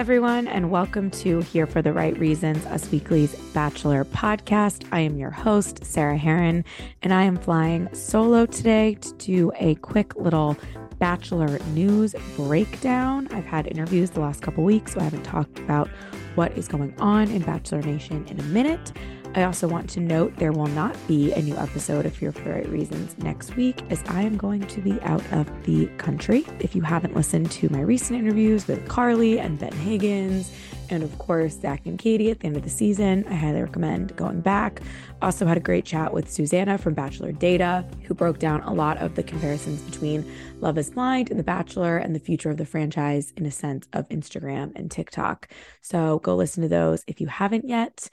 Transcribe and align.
Everyone, 0.00 0.48
and 0.48 0.70
welcome 0.70 1.10
to 1.10 1.40
Here 1.40 1.66
for 1.66 1.82
the 1.82 1.92
Right 1.92 2.18
Reasons, 2.18 2.64
Us 2.64 2.90
Weekly's 2.90 3.34
Bachelor 3.52 4.06
podcast. 4.06 4.88
I 4.92 5.00
am 5.00 5.18
your 5.18 5.28
host, 5.28 5.84
Sarah 5.84 6.18
Hearon, 6.18 6.64
and 7.02 7.12
I 7.12 7.24
am 7.24 7.36
flying 7.36 7.86
solo 7.94 8.46
today 8.46 8.94
to 8.94 9.12
do 9.18 9.52
a 9.56 9.74
quick 9.74 10.16
little 10.16 10.56
Bachelor 10.98 11.58
news 11.74 12.14
breakdown. 12.34 13.28
I've 13.30 13.44
had 13.44 13.66
interviews 13.66 14.08
the 14.08 14.20
last 14.20 14.40
couple 14.40 14.64
weeks, 14.64 14.94
so 14.94 15.00
I 15.00 15.02
haven't 15.02 15.24
talked 15.24 15.58
about 15.58 15.90
what 16.34 16.56
is 16.56 16.66
going 16.66 16.98
on 16.98 17.30
in 17.30 17.42
Bachelor 17.42 17.82
Nation 17.82 18.26
in 18.28 18.40
a 18.40 18.44
minute. 18.44 18.92
I 19.32 19.44
also 19.44 19.68
want 19.68 19.88
to 19.90 20.00
note 20.00 20.34
there 20.36 20.50
will 20.50 20.66
not 20.66 20.96
be 21.06 21.32
a 21.32 21.40
new 21.40 21.56
episode 21.56 22.04
of 22.04 22.18
Here 22.18 22.32
for 22.32 22.42
the 22.42 22.50
Right 22.50 22.68
Reasons 22.68 23.16
next 23.18 23.54
week, 23.54 23.80
as 23.88 24.02
I 24.08 24.22
am 24.22 24.36
going 24.36 24.62
to 24.62 24.80
be 24.80 25.00
out 25.02 25.22
of 25.32 25.48
the 25.64 25.86
country. 25.98 26.44
If 26.58 26.74
you 26.74 26.82
haven't 26.82 27.14
listened 27.14 27.48
to 27.52 27.68
my 27.68 27.80
recent 27.80 28.18
interviews 28.18 28.66
with 28.66 28.88
Carly 28.88 29.38
and 29.38 29.56
Ben 29.56 29.72
Higgins, 29.72 30.50
and 30.90 31.04
of 31.04 31.16
course, 31.18 31.60
Zach 31.60 31.86
and 31.86 31.96
Katie 31.96 32.32
at 32.32 32.40
the 32.40 32.46
end 32.48 32.56
of 32.56 32.64
the 32.64 32.70
season, 32.70 33.24
I 33.28 33.34
highly 33.34 33.62
recommend 33.62 34.16
going 34.16 34.40
back. 34.40 34.80
Also, 35.22 35.46
had 35.46 35.56
a 35.56 35.60
great 35.60 35.84
chat 35.84 36.12
with 36.12 36.28
Susanna 36.28 36.76
from 36.76 36.94
Bachelor 36.94 37.30
Data, 37.30 37.86
who 38.02 38.14
broke 38.14 38.40
down 38.40 38.62
a 38.62 38.74
lot 38.74 38.98
of 38.98 39.14
the 39.14 39.22
comparisons 39.22 39.80
between 39.82 40.28
Love 40.58 40.76
is 40.76 40.90
Blind 40.90 41.30
and 41.30 41.38
The 41.38 41.44
Bachelor 41.44 41.98
and 41.98 42.16
the 42.16 42.20
future 42.20 42.50
of 42.50 42.56
the 42.56 42.66
franchise 42.66 43.32
in 43.36 43.46
a 43.46 43.52
sense 43.52 43.86
of 43.92 44.08
Instagram 44.08 44.72
and 44.74 44.90
TikTok. 44.90 45.48
So 45.82 46.18
go 46.18 46.34
listen 46.34 46.64
to 46.64 46.68
those 46.68 47.04
if 47.06 47.20
you 47.20 47.28
haven't 47.28 47.68
yet. 47.68 48.10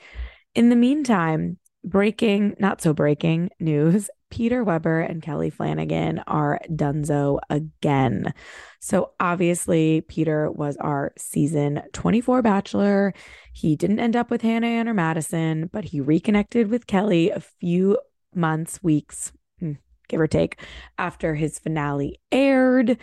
In 0.57 0.69
the 0.69 0.75
meantime, 0.75 1.59
breaking, 1.83 2.55
not 2.57 2.81
so 2.81 2.91
breaking 2.91 3.51
news 3.59 4.09
Peter 4.31 4.63
Weber 4.63 5.01
and 5.01 5.21
Kelley 5.21 5.51
Flanagan 5.51 6.19
are 6.25 6.59
dunzo 6.67 7.39
again. 7.51 8.33
So, 8.81 9.11
obviously, 9.19 10.01
Peter 10.01 10.49
was 10.51 10.75
our 10.77 11.13
season 11.15 11.83
24 11.93 12.41
bachelor. 12.41 13.13
He 13.53 13.75
didn't 13.75 13.99
end 13.99 14.15
up 14.15 14.31
with 14.31 14.41
Hannah 14.41 14.65
Ann 14.65 14.89
or 14.89 14.95
Madison, 14.95 15.69
but 15.71 15.85
he 15.85 16.01
reconnected 16.01 16.71
with 16.71 16.87
Kelley 16.87 17.29
a 17.29 17.39
few 17.39 17.99
months, 18.33 18.81
weeks, 18.81 19.31
hmm, 19.59 19.73
give 20.09 20.19
or 20.19 20.27
take, 20.27 20.59
after 20.97 21.35
his 21.35 21.59
finale 21.59 22.19
aired. 22.31 22.97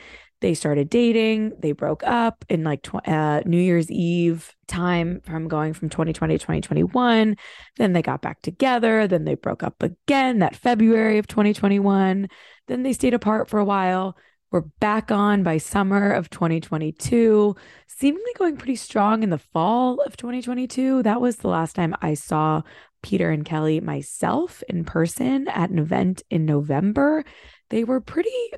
They 0.44 0.52
started 0.52 0.90
dating. 0.90 1.54
They 1.58 1.72
broke 1.72 2.02
up 2.02 2.44
in 2.50 2.64
like 2.64 2.82
tw- 2.82 3.08
uh, 3.08 3.40
New 3.46 3.56
Year's 3.56 3.90
Eve 3.90 4.54
time 4.66 5.22
from 5.24 5.48
going 5.48 5.72
from 5.72 5.88
2020 5.88 6.34
to 6.34 6.38
2021. 6.38 7.36
Then 7.78 7.94
they 7.94 8.02
got 8.02 8.20
back 8.20 8.42
together. 8.42 9.08
Then 9.08 9.24
they 9.24 9.36
broke 9.36 9.62
up 9.62 9.82
again 9.82 10.40
that 10.40 10.54
February 10.54 11.16
of 11.16 11.26
2021. 11.28 12.28
Then 12.68 12.82
they 12.82 12.92
stayed 12.92 13.14
apart 13.14 13.48
for 13.48 13.58
a 13.58 13.64
while. 13.64 14.18
We're 14.50 14.66
back 14.80 15.10
on 15.10 15.44
by 15.44 15.56
summer 15.56 16.12
of 16.12 16.28
2022, 16.28 17.56
seemingly 17.86 18.32
going 18.36 18.58
pretty 18.58 18.76
strong 18.76 19.22
in 19.22 19.30
the 19.30 19.38
fall 19.38 20.02
of 20.02 20.14
2022. 20.18 21.04
That 21.04 21.22
was 21.22 21.36
the 21.36 21.48
last 21.48 21.74
time 21.74 21.96
I 22.02 22.12
saw 22.12 22.60
Peter 23.02 23.30
and 23.30 23.46
Kelley 23.46 23.80
myself 23.80 24.62
in 24.68 24.84
person 24.84 25.48
at 25.48 25.70
an 25.70 25.78
event 25.78 26.22
in 26.28 26.44
November. 26.44 27.24
They 27.70 27.82
were 27.82 28.02
pretty 28.02 28.52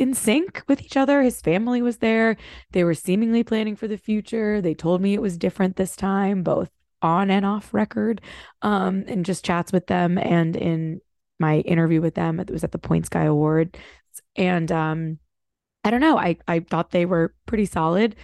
in 0.00 0.14
sync 0.14 0.62
with 0.66 0.82
each 0.82 0.96
other. 0.96 1.22
His 1.22 1.40
family 1.40 1.82
was 1.82 1.98
there. 1.98 2.36
They 2.72 2.84
were 2.84 2.94
seemingly 2.94 3.44
planning 3.44 3.76
for 3.76 3.86
the 3.86 3.98
future. 3.98 4.60
They 4.60 4.74
told 4.74 5.00
me 5.00 5.14
it 5.14 5.22
was 5.22 5.36
different 5.36 5.76
this 5.76 5.94
time, 5.94 6.42
both 6.42 6.70
on 7.02 7.30
and 7.30 7.44
off 7.46 7.72
record, 7.72 8.20
um, 8.62 9.04
and 9.06 9.24
just 9.24 9.44
chats 9.44 9.72
with 9.72 9.86
them 9.86 10.18
and 10.18 10.56
in 10.56 11.00
my 11.38 11.58
interview 11.60 12.00
with 12.00 12.14
them. 12.14 12.40
It 12.40 12.50
was 12.50 12.64
at 12.64 12.72
the 12.72 12.78
Points 12.78 13.08
Guy 13.08 13.24
Award. 13.24 13.76
And 14.36 14.70
um, 14.72 15.18
I 15.84 15.90
don't 15.90 16.00
know. 16.00 16.18
I, 16.18 16.36
I 16.48 16.60
thought 16.60 16.90
they 16.90 17.06
were 17.06 17.34
pretty 17.46 17.66
solid. 17.66 18.16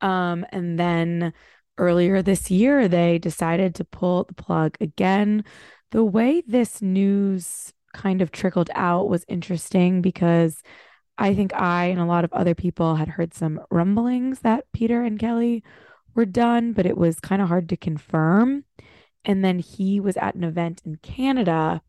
Um, 0.00 0.44
and 0.50 0.78
then 0.78 1.32
earlier 1.78 2.22
this 2.22 2.50
year, 2.50 2.88
they 2.88 3.18
decided 3.18 3.74
to 3.76 3.84
pull 3.84 4.24
the 4.24 4.34
plug 4.34 4.76
again. 4.80 5.44
The 5.90 6.04
way 6.04 6.42
this 6.46 6.82
news 6.82 7.72
kind 7.92 8.22
of 8.22 8.32
trickled 8.32 8.70
out 8.74 9.08
was 9.08 9.24
interesting 9.28 10.00
because 10.02 10.62
I 11.22 11.36
think 11.36 11.54
I 11.54 11.84
and 11.84 12.00
a 12.00 12.04
lot 12.04 12.24
of 12.24 12.32
other 12.32 12.56
people 12.56 12.96
had 12.96 13.06
heard 13.06 13.32
some 13.32 13.60
rumblings 13.70 14.40
that 14.40 14.64
Peter 14.72 15.04
and 15.04 15.20
Kelley 15.20 15.62
were 16.16 16.26
done, 16.26 16.72
but 16.72 16.84
it 16.84 16.98
was 16.98 17.20
kind 17.20 17.40
of 17.40 17.46
hard 17.46 17.68
to 17.68 17.76
confirm. 17.76 18.64
And 19.24 19.44
then 19.44 19.60
he 19.60 20.00
was 20.00 20.16
at 20.16 20.34
an 20.34 20.42
event 20.42 20.82
in 20.84 20.96
Canada 20.96 21.80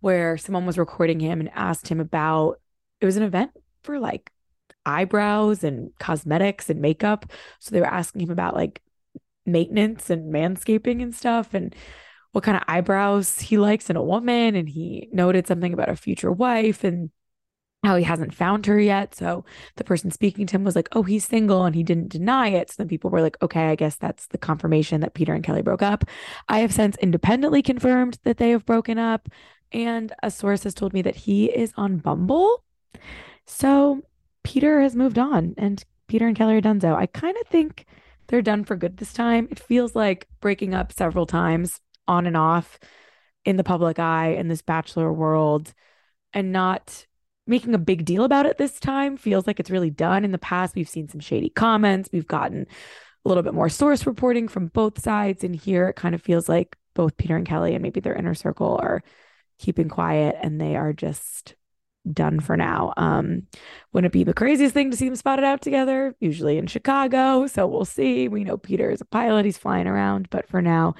where 0.00 0.36
someone 0.36 0.66
was 0.66 0.76
recording 0.76 1.20
him 1.20 1.40
and 1.40 1.48
asked 1.54 1.88
him 1.88 2.00
about 2.00 2.60
it 3.00 3.06
was 3.06 3.16
an 3.16 3.22
event 3.22 3.52
for 3.82 3.98
like 3.98 4.30
eyebrows 4.84 5.64
and 5.64 5.90
cosmetics 5.98 6.68
and 6.68 6.82
makeup. 6.82 7.32
So 7.60 7.70
they 7.70 7.80
were 7.80 7.86
asking 7.86 8.20
him 8.20 8.30
about 8.30 8.54
like 8.54 8.82
maintenance 9.46 10.10
and 10.10 10.30
manscaping 10.30 11.02
and 11.02 11.14
stuff 11.14 11.54
and 11.54 11.74
what 12.32 12.44
kind 12.44 12.58
of 12.58 12.64
eyebrows 12.68 13.38
he 13.38 13.56
likes 13.56 13.88
in 13.88 13.96
a 13.96 14.02
woman. 14.02 14.54
And 14.54 14.68
he 14.68 15.08
noted 15.14 15.46
something 15.46 15.72
about 15.72 15.88
a 15.88 15.96
future 15.96 16.30
wife. 16.30 16.84
And 16.84 17.10
how 17.84 17.96
he 17.96 18.04
hasn't 18.04 18.34
found 18.34 18.66
her 18.66 18.80
yet. 18.80 19.14
So 19.14 19.44
the 19.76 19.84
person 19.84 20.10
speaking 20.10 20.46
to 20.46 20.56
him 20.56 20.64
was 20.64 20.74
like, 20.74 20.88
oh, 20.92 21.02
he's 21.02 21.24
single 21.24 21.64
and 21.64 21.74
he 21.74 21.82
didn't 21.82 22.08
deny 22.08 22.48
it. 22.48 22.70
So 22.70 22.74
then 22.78 22.88
people 22.88 23.10
were 23.10 23.20
like, 23.20 23.40
okay, 23.42 23.68
I 23.68 23.76
guess 23.76 23.96
that's 23.96 24.26
the 24.28 24.38
confirmation 24.38 25.00
that 25.02 25.14
Peter 25.14 25.34
and 25.34 25.44
Kelley 25.44 25.62
broke 25.62 25.82
up. 25.82 26.04
I 26.48 26.60
have 26.60 26.72
since 26.72 26.96
independently 26.96 27.62
confirmed 27.62 28.18
that 28.24 28.38
they 28.38 28.50
have 28.50 28.66
broken 28.66 28.98
up. 28.98 29.28
And 29.72 30.12
a 30.22 30.30
source 30.30 30.62
has 30.64 30.74
told 30.74 30.92
me 30.94 31.02
that 31.02 31.16
he 31.16 31.46
is 31.46 31.72
on 31.76 31.98
Bumble. 31.98 32.64
So 33.46 34.02
Peter 34.42 34.80
has 34.80 34.96
moved 34.96 35.18
on 35.18 35.54
and 35.58 35.84
Peter 36.08 36.26
and 36.26 36.36
Kelley 36.36 36.56
are 36.56 36.60
done. 36.60 36.80
So 36.80 36.94
I 36.94 37.06
kind 37.06 37.36
of 37.40 37.46
think 37.48 37.84
they're 38.28 38.42
done 38.42 38.64
for 38.64 38.76
good 38.76 38.96
this 38.96 39.12
time. 39.12 39.48
It 39.50 39.58
feels 39.58 39.94
like 39.94 40.28
breaking 40.40 40.74
up 40.74 40.92
several 40.92 41.26
times 41.26 41.80
on 42.08 42.26
and 42.26 42.36
off 42.36 42.78
in 43.44 43.56
the 43.56 43.64
public 43.64 43.98
eye 43.98 44.30
in 44.30 44.48
this 44.48 44.62
bachelor 44.62 45.12
world 45.12 45.72
and 46.32 46.52
not 46.52 47.06
making 47.46 47.74
a 47.74 47.78
big 47.78 48.04
deal 48.04 48.24
about 48.24 48.46
it 48.46 48.58
this 48.58 48.80
time 48.80 49.16
feels 49.16 49.46
like 49.46 49.60
it's 49.60 49.70
really 49.70 49.90
done. 49.90 50.24
In 50.24 50.32
the 50.32 50.38
past, 50.38 50.74
we've 50.74 50.88
seen 50.88 51.08
some 51.08 51.20
shady 51.20 51.48
comments, 51.48 52.08
we've 52.12 52.26
gotten 52.26 52.66
a 53.24 53.28
little 53.28 53.42
bit 53.42 53.54
more 53.54 53.68
source 53.68 54.06
reporting 54.06 54.48
from 54.48 54.68
both 54.68 55.00
sides. 55.00 55.42
And 55.44 55.54
here 55.54 55.88
it 55.88 55.96
kind 55.96 56.14
of 56.14 56.22
feels 56.22 56.48
like 56.48 56.76
both 56.94 57.16
Peter 57.16 57.36
and 57.36 57.46
Kelley 57.46 57.74
and 57.74 57.82
maybe 57.82 58.00
their 58.00 58.14
inner 58.14 58.34
circle 58.34 58.78
are 58.80 59.02
keeping 59.58 59.88
quiet 59.88 60.36
and 60.40 60.60
they 60.60 60.76
are 60.76 60.92
just 60.92 61.54
done 62.12 62.38
for 62.38 62.56
now. 62.56 62.94
Um, 62.96 63.48
wouldn't 63.92 64.12
it 64.12 64.16
be 64.16 64.24
the 64.24 64.34
craziest 64.34 64.74
thing 64.74 64.90
to 64.90 64.96
see 64.96 65.06
them 65.06 65.16
spotted 65.16 65.44
out 65.44 65.60
together? 65.60 66.14
Usually 66.20 66.56
in 66.56 66.68
Chicago. 66.68 67.46
So 67.48 67.66
we'll 67.66 67.84
see. 67.84 68.28
We 68.28 68.44
know 68.44 68.56
Peter 68.56 68.90
is 68.90 69.00
a 69.00 69.06
pilot, 69.06 69.44
he's 69.44 69.58
flying 69.58 69.88
around, 69.88 70.30
but 70.30 70.48
for 70.48 70.62
now, 70.62 70.94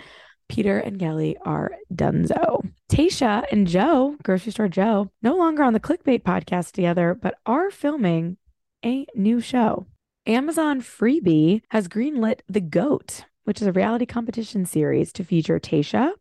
Peter 0.48 0.78
and 0.78 0.98
Kelley 0.98 1.37
are 1.44 1.72
dunzo. 1.93 2.69
Tayshia 2.90 3.44
and 3.50 3.66
Joe, 3.66 4.16
grocery 4.22 4.52
store 4.52 4.69
Joe, 4.69 5.10
no 5.22 5.37
longer 5.37 5.62
on 5.62 5.72
the 5.72 5.81
clickbait 5.81 6.22
podcast 6.22 6.72
together, 6.72 7.14
but 7.20 7.38
are 7.46 7.70
filming 7.70 8.37
a 8.84 9.06
new 9.14 9.40
show. 9.40 9.87
Amazon 10.26 10.81
Freevee 10.81 11.62
has 11.70 11.88
greenlit 11.88 12.40
The 12.48 12.60
GOAT, 12.60 13.25
which 13.44 13.60
is 13.60 13.66
a 13.66 13.72
reality 13.72 14.06
competition 14.06 14.66
series 14.66 15.12
to 15.12 15.25
feature 15.25 15.60
Tayshia, 15.60 16.12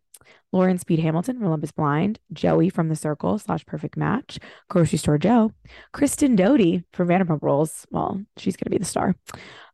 Lauren 0.56 0.78
Speed 0.78 1.00
Hamilton 1.00 1.38
from 1.38 1.62
is 1.66 1.74
Blind, 1.74 2.18
Joey 2.32 2.70
from 2.70 2.88
The 2.88 2.96
Circle 2.96 3.40
slash 3.40 3.66
Perfect 3.66 3.98
Match, 3.98 4.40
Grocery 4.70 4.98
Store 4.98 5.18
Joe, 5.18 5.52
Kristen 5.92 6.38
Doute 6.38 6.86
from 6.94 7.10
Vanderpump 7.10 7.42
Rules. 7.42 7.86
Well, 7.92 8.22
she's 8.38 8.56
going 8.56 8.68
to 8.68 8.70
be 8.70 8.78
the 8.78 8.86
star. 8.86 9.18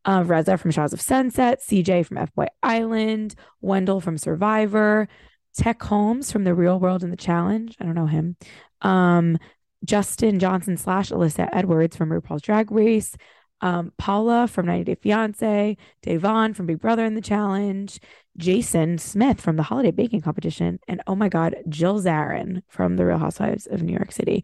Uh, 0.06 0.24
Reza 0.26 0.58
from 0.58 0.72
Shahs 0.72 0.92
of 0.92 1.00
Sunset, 1.00 1.62
CJ 1.62 2.08
from 2.08 2.18
F 2.18 2.34
Boy 2.34 2.48
Island, 2.64 3.36
Wendell 3.62 4.02
from 4.02 4.18
Survivor, 4.18 5.08
Teck 5.56 5.84
Holmes 5.84 6.32
from 6.32 6.46
The 6.46 6.56
Real 6.56 6.80
World 6.80 7.04
and 7.04 7.14
The 7.14 7.18
Challenge. 7.18 7.78
I 7.80 7.86
don't 7.86 7.94
know 7.94 8.08
him. 8.08 8.36
Um, 8.82 9.38
Justin 9.86 10.40
Johnson 10.40 10.78
slash 10.78 11.12
Alyssa 11.12 11.48
Edwards 11.54 11.96
from 11.96 12.10
RuPaul's 12.10 12.42
Drag 12.42 12.72
Race, 12.72 13.16
um, 13.62 13.94
Paola 13.98 14.48
from 14.48 14.66
90 14.66 14.84
Day 14.84 14.96
Fiance, 14.96 15.78
Da'Vonne 16.04 16.56
from 16.56 16.66
Big 16.66 16.80
Brother 16.80 17.06
in 17.06 17.16
the 17.16 17.22
Challenge, 17.22 18.00
Jason 18.38 18.98
Smith 18.98 19.40
from 19.40 19.56
the 19.56 19.64
Holiday 19.64 19.92
Baking 19.92 20.22
Competition, 20.22 20.80
and 20.88 21.02
oh 21.08 21.16
my 21.16 21.30
God, 21.30 21.56
Jill 21.70 22.00
Zarin 22.02 22.64
from 22.70 22.96
The 22.96 23.06
Real 23.06 23.18
Housewives 23.18 23.68
of 23.68 23.84
New 23.84 23.94
York 23.94 24.12
City. 24.12 24.44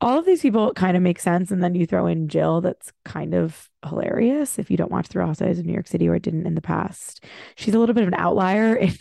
All 0.00 0.18
of 0.18 0.26
these 0.26 0.42
people 0.42 0.74
kind 0.74 0.96
of 0.96 1.02
make 1.02 1.18
sense. 1.18 1.50
And 1.50 1.62
then 1.62 1.74
you 1.74 1.86
throw 1.86 2.06
in 2.06 2.28
Jill, 2.28 2.60
that's 2.60 2.92
kind 3.04 3.34
of 3.34 3.70
hilarious 3.88 4.58
if 4.58 4.70
you 4.70 4.76
don't 4.76 4.90
watch 4.90 5.08
The 5.08 5.18
Real 5.18 5.28
Housewives 5.28 5.58
of 5.58 5.64
New 5.64 5.72
York 5.72 5.86
City 5.86 6.08
or 6.08 6.18
didn't 6.18 6.46
in 6.46 6.54
the 6.54 6.60
past. 6.60 7.24
She's 7.54 7.74
a 7.74 7.78
little 7.78 7.94
bit 7.94 8.02
of 8.02 8.08
an 8.08 8.14
outlier 8.14 8.76
in 8.76 8.92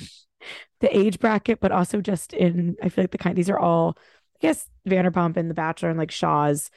the 0.80 0.98
age 0.98 1.20
bracket, 1.20 1.60
but 1.60 1.72
also 1.72 2.00
just 2.00 2.34
in, 2.34 2.78
I 2.82 2.90
feel 2.90 3.04
like 3.04 3.12
the 3.12 3.18
kind, 3.18 3.36
these 3.36 3.50
are 3.50 3.60
all, 3.60 3.98
I 3.98 4.40
guess, 4.42 4.70
Vanderpump 4.88 5.36
and 5.36 5.50
The 5.50 5.54
Bachelor 5.56 5.90
and 5.90 6.00
like 6.00 6.12
Shahs 6.12 6.70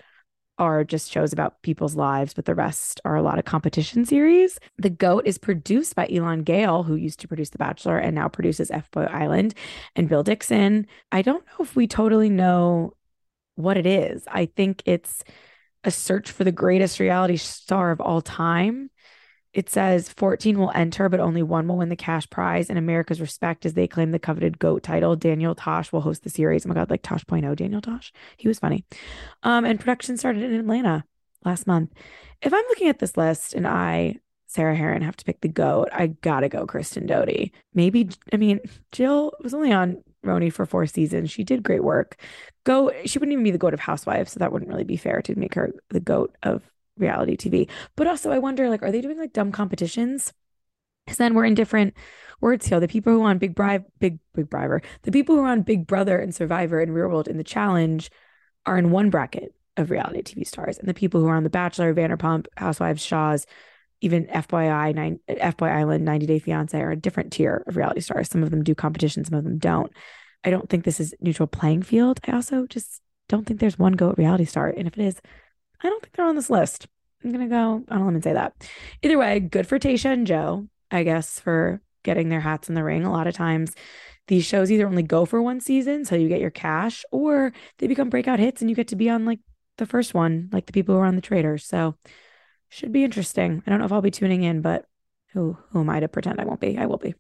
are 0.58 0.84
just 0.84 1.10
shows 1.10 1.32
about 1.32 1.62
people's 1.62 1.94
lives, 1.94 2.34
but 2.34 2.44
the 2.44 2.55
rest 2.55 3.00
are 3.05 3.16
a 3.16 3.22
lot 3.22 3.38
of 3.38 3.44
competition 3.44 4.05
series. 4.05 4.58
The 4.76 4.90
GOAT 4.90 5.26
is 5.26 5.38
produced 5.38 5.94
by 5.94 6.08
Elan 6.08 6.43
Gale, 6.43 6.82
who 6.82 6.96
used 6.96 7.20
to 7.20 7.28
produce 7.28 7.50
The 7.50 7.58
Bachelor 7.58 7.99
and 7.99 8.14
now 8.14 8.28
produces 8.28 8.70
F 8.70 8.90
Boy 8.90 9.05
Island, 9.05 9.55
and 9.96 10.08
Bill 10.08 10.22
Dixon. 10.22 10.87
I 11.12 11.22
don't 11.22 11.44
know 11.46 11.64
if 11.64 11.76
we 11.76 11.87
totally 11.87 12.31
know 12.31 12.94
what 13.55 13.76
it 13.76 13.87
is. 13.87 14.25
I 14.28 14.46
think 14.46 14.82
it's 14.84 15.25
a 15.84 15.90
search 15.90 16.31
for 16.31 16.44
the 16.44 16.52
greatest 16.52 17.00
reality 17.00 17.37
star 17.37 17.90
of 17.90 18.00
all 18.00 18.20
time 18.20 18.90
it 19.55 19.71
says 19.71 20.09
14 20.11 20.59
will 20.59 20.73
enter, 20.75 21.09
but 21.09 21.21
only 21.21 21.43
one 21.43 21.67
will 21.67 21.79
win 21.79 21.89
the 21.89 21.97
cash 21.97 22.29
prize. 22.29 22.69
And 22.69 22.79
America's 22.79 23.21
respect 23.21 23.65
as 23.65 23.75
they 23.75 23.89
claim 23.89 24.11
the 24.11 24.19
coveted 24.19 24.59
GOAT 24.59 24.83
title. 24.83 25.17
Daniel 25.17 25.55
Tosh 25.55 25.91
will 25.91 26.03
host 26.03 26.23
the 26.23 26.31
series. 26.31 26.67
Oh 26.67 26.69
my 26.69 26.75
God, 26.75 26.91
like 26.91 27.03
Tosh.0, 27.03 27.56
Daniel 27.56 27.81
Tosh. 27.81 28.12
He 28.37 28.49
was 28.49 28.59
funny. 28.59 28.85
Um, 29.43 29.65
and 29.65 29.81
production 29.81 30.17
started 30.17 30.43
in 30.43 30.55
Atlanta 30.55 31.05
last 31.45 31.67
month. 31.67 31.93
If 32.43 32.53
I'm 32.53 32.65
looking 32.69 32.89
at 32.89 32.99
this 32.99 33.17
list 33.17 33.55
and 33.55 33.67
I, 33.67 34.17
Sarah 34.47 34.77
Hearon, 34.77 35.03
have 35.03 35.17
to 35.17 35.25
pick 35.25 35.41
the 35.41 35.49
GOAT, 35.49 35.89
I 35.93 36.09
gotta 36.09 36.49
go 36.49 36.67
Kristen 36.67 37.06
Doute. 37.06 37.50
Maybe, 37.75 38.11
I 38.33 38.37
mean, 38.37 38.61
Jill 38.93 39.33
was 39.41 39.55
only 39.55 39.73
on 39.73 40.03
RHONY 40.25 40.53
for 40.53 40.67
four 40.67 40.87
seasons. 40.87 41.31
She 41.31 41.45
did 41.45 41.62
great 41.62 41.85
work. 41.85 42.17
Go, 42.65 42.93
she 43.05 43.19
wouldn't 43.19 43.33
even 43.33 43.45
be 43.45 43.50
the 43.50 43.59
GOAT 43.59 43.75
of 43.75 43.81
Housewives, 43.81 44.33
so 44.33 44.41
that 44.41 44.53
wouldn't 44.53 44.71
really 44.71 44.85
be 44.85 44.97
fair 44.97 45.23
to 45.23 45.39
make 45.39 45.55
her 45.55 45.73
the 45.91 46.00
GOAT 46.00 46.37
of 46.43 46.62
reality 46.99 47.37
TV. 47.37 47.69
But 47.97 48.06
also, 48.06 48.31
I 48.31 48.39
wonder, 48.39 48.69
like, 48.69 48.83
are 48.83 48.93
they 48.93 49.00
doing 49.00 49.19
like 49.19 49.33
dumb 49.33 49.53
competitions? 49.53 50.33
Because 51.05 51.19
then 51.19 51.35
we're 51.35 51.45
in 51.45 51.55
different 51.55 51.95
words 52.41 52.67
here. 52.67 52.81
The 52.81 52.89
people 52.89 53.12
who 53.12 53.23
are 53.23 53.31
on 53.31 53.39
Big 53.39 53.55
Bribe, 53.55 53.85
Big 53.99 54.19
Big 54.35 54.50
Briber, 54.50 54.83
the 55.03 55.12
people 55.12 55.35
who 55.35 55.43
are 55.43 55.49
on 55.49 55.62
Big 55.62 55.87
Brother 55.87 56.19
and 56.19 56.35
Survivor 56.35 56.81
and 56.81 56.95
Real 56.95 57.09
World 57.09 57.29
in 57.29 57.39
the 57.39 57.45
Challenge 57.45 58.11
are 58.67 58.77
in 58.77 58.91
one 58.91 59.11
bracket 59.11 59.55
of 59.77 59.91
reality 59.91 60.23
TV 60.23 60.47
stars, 60.47 60.79
and 60.79 60.89
the 60.89 60.95
people 60.95 61.21
who 61.21 61.29
are 61.29 61.37
on 61.37 61.45
The 61.45 61.50
Bachelor, 61.50 61.95
Vanderpump, 61.95 62.47
Housewives, 62.56 63.03
Shahs, 63.03 63.47
even 64.00 64.27
FYI, 64.27 64.95
nine, 64.95 65.21
FBoy 65.29 65.73
Island, 65.73 66.05
90 66.05 66.27
Day 66.27 66.39
Fiance 66.39 66.79
are 66.79 66.91
a 66.91 66.97
different 66.97 67.33
tier 67.33 67.65
of 67.67 67.77
reality 67.77 68.00
stars. 68.00 68.29
Some 68.29 68.43
of 68.43 68.50
them 68.50 68.62
do 68.62 68.75
competition, 68.75 69.25
some 69.25 69.39
of 69.39 69.45
them 69.45 69.59
don't. 69.59 69.93
I 70.45 70.50
don't 70.50 70.69
think 70.69 70.85
this 70.85 71.00
is 71.00 71.15
neutral 71.21 71.47
playing 71.47 71.83
field. 71.83 72.21
I 72.27 72.33
also 72.33 72.67
just 72.67 73.00
don't 73.29 73.47
think 73.47 73.61
there's 73.61 73.79
one 73.79 73.95
GOAT 73.95 74.17
reality 74.19 74.45
star. 74.45 74.69
And 74.69 74.87
if 74.87 74.97
it 74.97 75.05
is, 75.05 75.21
I 75.82 75.88
don't 75.88 76.02
think 76.02 76.14
they're 76.14 76.26
on 76.26 76.36
this 76.36 76.50
list. 76.50 76.86
I'm 77.22 77.32
gonna 77.32 77.48
go. 77.48 77.84
I 77.88 77.96
don't 77.96 78.10
even 78.10 78.22
say 78.22 78.32
that. 78.32 78.54
Either 79.02 79.19
way, 79.19 79.40
good 79.40 79.66
for 79.66 79.78
Tayshia 79.78 80.12
and 80.12 80.26
Joe, 80.26 80.69
I 80.90 81.02
guess, 81.02 81.40
for 81.40 81.80
getting 82.04 82.28
their 82.28 82.40
hats 82.40 82.69
in 82.69 82.75
the 82.75 82.84
ring. 82.84 83.04
A 83.04 83.12
lot 83.12 83.26
of 83.26 83.34
times 83.34 83.75
these 84.28 84.44
shows 84.44 84.70
either 84.70 84.86
only 84.86 85.02
go 85.02 85.25
for 85.25 85.42
one 85.42 85.60
season, 85.60 86.04
so 86.04 86.14
you 86.14 86.28
get 86.28 86.40
your 86.40 86.50
cash, 86.50 87.04
or 87.10 87.52
they 87.78 87.86
become 87.86 88.10
breakout 88.10 88.38
hits 88.38 88.60
and 88.60 88.70
you 88.70 88.76
get 88.76 88.88
to 88.88 88.96
be 88.96 89.10
on 89.10 89.25
like 89.25 89.40
the 89.78 89.86
first 89.86 90.14
one, 90.14 90.48
like 90.52 90.66
the 90.66 90.72
people 90.72 90.94
who 90.94 91.00
are 91.00 91.06
on 91.06 91.16
the 91.16 91.22
Traitors. 91.22 91.64
So 91.64 91.96
should 92.69 92.92
be 92.92 93.04
interesting. 93.04 93.62
I 93.66 93.70
don't 93.70 93.78
know 93.78 93.86
if 93.86 93.92
I'll 93.92 94.02
be 94.02 94.10
tuning 94.10 94.42
in, 94.42 94.60
but 94.60 94.84
who 95.32 95.56
who 95.70 95.80
am 95.80 95.90
I 95.90 96.00
to 96.00 96.08
pretend 96.08 96.40
I 96.40 96.44
won't 96.44 96.60
be? 96.60 96.78
I 96.78 96.86
will 96.86 96.98
be. 96.98 97.14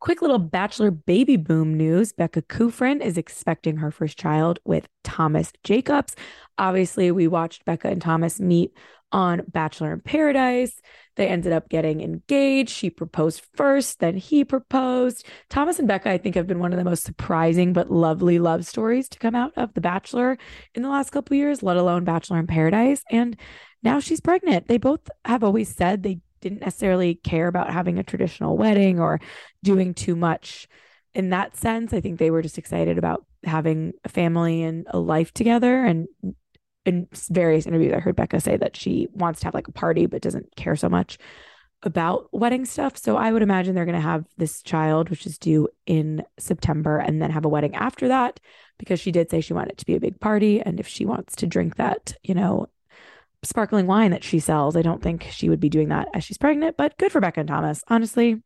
Quick 0.00 0.22
little 0.22 0.38
bachelor 0.38 0.90
baby 0.90 1.36
boom 1.36 1.76
news. 1.76 2.12
Becca 2.12 2.42
Kufrin 2.42 3.00
is 3.00 3.18
expecting 3.18 3.78
her 3.78 3.90
first 3.90 4.18
child 4.18 4.58
with 4.64 4.88
Thomas 5.04 5.52
Jacobs. 5.64 6.14
Obviously, 6.56 7.10
we 7.10 7.28
watched 7.28 7.64
Becca 7.64 7.88
and 7.88 8.00
Thomas 8.00 8.40
meet 8.40 8.72
on 9.12 9.42
Bachelor 9.48 9.92
in 9.92 10.00
Paradise. 10.00 10.80
They 11.16 11.28
ended 11.28 11.52
up 11.52 11.68
getting 11.68 12.00
engaged. 12.00 12.70
She 12.70 12.90
proposed 12.90 13.42
first, 13.54 14.00
then 14.00 14.16
he 14.16 14.44
proposed. 14.44 15.26
Thomas 15.48 15.78
and 15.78 15.88
Becca, 15.88 16.10
I 16.10 16.18
think, 16.18 16.34
have 16.34 16.46
been 16.46 16.58
one 16.58 16.72
of 16.72 16.78
the 16.78 16.84
most 16.84 17.04
surprising 17.04 17.72
but 17.72 17.90
lovely 17.90 18.38
love 18.38 18.66
stories 18.66 19.08
to 19.10 19.18
come 19.18 19.34
out 19.34 19.52
of 19.56 19.74
The 19.74 19.80
Bachelor 19.80 20.38
in 20.74 20.82
the 20.82 20.90
last 20.90 21.10
couple 21.10 21.36
years, 21.36 21.62
let 21.62 21.76
alone 21.76 22.04
Bachelor 22.04 22.38
in 22.38 22.46
Paradise. 22.46 23.02
And 23.10 23.36
now 23.82 24.00
she's 24.00 24.20
pregnant. 24.20 24.68
They 24.68 24.78
both 24.78 25.08
have 25.24 25.42
always 25.42 25.74
said 25.74 26.02
they 26.02 26.20
didn't 26.40 26.60
necessarily 26.60 27.14
care 27.16 27.48
about 27.48 27.72
having 27.72 27.98
a 27.98 28.04
traditional 28.04 28.56
wedding 28.56 29.00
or 29.00 29.20
doing 29.62 29.94
too 29.94 30.16
much 30.16 30.68
in 31.14 31.30
that 31.30 31.56
sense. 31.56 31.92
I 31.92 32.00
think 32.00 32.18
they 32.18 32.30
were 32.30 32.42
just 32.42 32.58
excited 32.58 32.98
about 32.98 33.24
having 33.44 33.92
a 34.04 34.08
family 34.08 34.62
and 34.62 34.86
a 34.90 34.98
life 34.98 35.32
together. 35.32 35.84
And 35.84 36.08
in 36.84 37.08
various 37.30 37.66
interviews, 37.66 37.92
I 37.92 38.00
heard 38.00 38.16
Becca 38.16 38.40
say 38.40 38.56
that 38.56 38.76
she 38.76 39.08
wants 39.12 39.40
to 39.40 39.46
have 39.46 39.54
like 39.54 39.68
a 39.68 39.72
party, 39.72 40.06
but 40.06 40.22
doesn't 40.22 40.54
care 40.56 40.76
so 40.76 40.88
much 40.88 41.18
about 41.82 42.28
wedding 42.32 42.64
stuff. 42.64 42.96
So 42.96 43.16
I 43.16 43.32
would 43.32 43.42
imagine 43.42 43.74
they're 43.74 43.84
going 43.84 43.94
to 43.94 44.00
have 44.00 44.24
this 44.36 44.62
child, 44.62 45.10
which 45.10 45.26
is 45.26 45.38
due 45.38 45.68
in 45.86 46.24
September, 46.38 46.98
and 46.98 47.22
then 47.22 47.30
have 47.30 47.44
a 47.44 47.48
wedding 47.48 47.74
after 47.74 48.08
that 48.08 48.40
because 48.78 49.00
she 49.00 49.12
did 49.12 49.30
say 49.30 49.40
she 49.40 49.52
wanted 49.52 49.72
it 49.72 49.78
to 49.78 49.86
be 49.86 49.94
a 49.94 50.00
big 50.00 50.20
party. 50.20 50.60
And 50.60 50.80
if 50.80 50.88
she 50.88 51.04
wants 51.04 51.36
to 51.36 51.46
drink 51.46 51.76
that, 51.76 52.14
you 52.22 52.34
know, 52.34 52.66
sparkling 53.42 53.86
wine 53.86 54.10
that 54.10 54.24
she 54.24 54.38
sells. 54.38 54.76
I 54.76 54.82
don't 54.82 55.02
think 55.02 55.28
she 55.30 55.48
would 55.48 55.60
be 55.60 55.68
doing 55.68 55.88
that 55.88 56.08
as 56.14 56.24
she's 56.24 56.38
pregnant, 56.38 56.76
but 56.76 56.98
good 56.98 57.12
for 57.12 57.20
Becca 57.20 57.40
and 57.40 57.48
Thomas. 57.48 57.82
Honestly, 57.88 58.42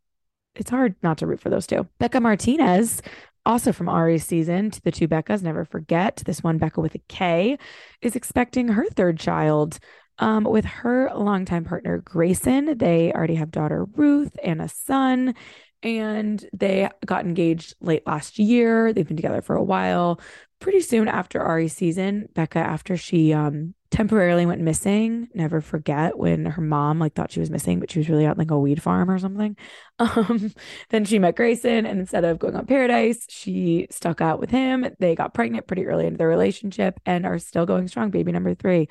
it's 0.54 0.70
hard 0.70 0.94
not 1.02 1.18
to 1.18 1.26
root 1.26 1.40
for 1.40 1.50
those 1.50 1.66
two. 1.66 1.86
Bekah 2.00 2.20
Martinez, 2.20 3.00
also 3.46 3.72
from 3.72 3.88
Ari's 3.88 4.24
season, 4.24 4.70
to 4.70 4.82
the 4.82 4.92
two 4.92 5.08
Beccas, 5.08 5.42
never 5.42 5.64
forget. 5.64 6.22
This 6.26 6.42
one, 6.42 6.58
Bekah 6.58 6.82
with 6.82 6.94
a 6.94 7.00
K, 7.08 7.58
is 8.02 8.16
expecting 8.16 8.68
her 8.68 8.86
third 8.86 9.18
child. 9.18 9.78
Um, 10.18 10.44
with 10.44 10.66
her 10.66 11.10
longtime 11.14 11.64
partner 11.64 11.98
Grayson, 11.98 12.76
they 12.76 13.12
already 13.12 13.34
have 13.36 13.50
daughter 13.50 13.86
Ruth 13.96 14.36
and 14.44 14.60
a 14.60 14.68
son, 14.68 15.34
and 15.82 16.44
they 16.52 16.88
got 17.06 17.24
engaged 17.24 17.74
late 17.80 18.06
last 18.06 18.38
year. 18.38 18.92
They've 18.92 19.08
been 19.08 19.16
together 19.16 19.40
for 19.40 19.56
a 19.56 19.64
while. 19.64 20.20
Pretty 20.60 20.80
soon 20.80 21.08
after 21.08 21.40
Ari's 21.40 21.72
season, 21.72 22.28
Bekah, 22.34 22.56
after 22.56 22.96
she 22.96 23.32
um 23.32 23.74
temporarily 23.92 24.46
went 24.46 24.62
missing. 24.62 25.28
Never 25.34 25.60
forget 25.60 26.18
when 26.18 26.46
her 26.46 26.62
mom 26.62 26.98
like 26.98 27.14
thought 27.14 27.30
she 27.30 27.40
was 27.40 27.50
missing, 27.50 27.78
but 27.78 27.90
she 27.90 27.98
was 27.98 28.08
really 28.08 28.26
out 28.26 28.38
like 28.38 28.50
a 28.50 28.58
weed 28.58 28.82
farm 28.82 29.08
or 29.10 29.18
something. 29.18 29.56
Um, 29.98 30.52
then 30.88 31.04
she 31.04 31.20
met 31.20 31.36
Grayson, 31.36 31.86
and 31.86 32.00
instead 32.00 32.24
of 32.24 32.40
going 32.40 32.56
on 32.56 32.66
Paradise, 32.66 33.24
she 33.28 33.86
stuck 33.88 34.20
out 34.20 34.40
with 34.40 34.50
him. 34.50 34.84
They 34.98 35.14
got 35.14 35.32
pregnant 35.32 35.68
pretty 35.68 35.86
early 35.86 36.06
into 36.06 36.18
their 36.18 36.26
relationship 36.26 36.98
and 37.06 37.24
are 37.24 37.38
still 37.38 37.66
going 37.66 37.86
strong. 37.86 38.10
Baby 38.10 38.32
number 38.32 38.52
three. 38.54 38.88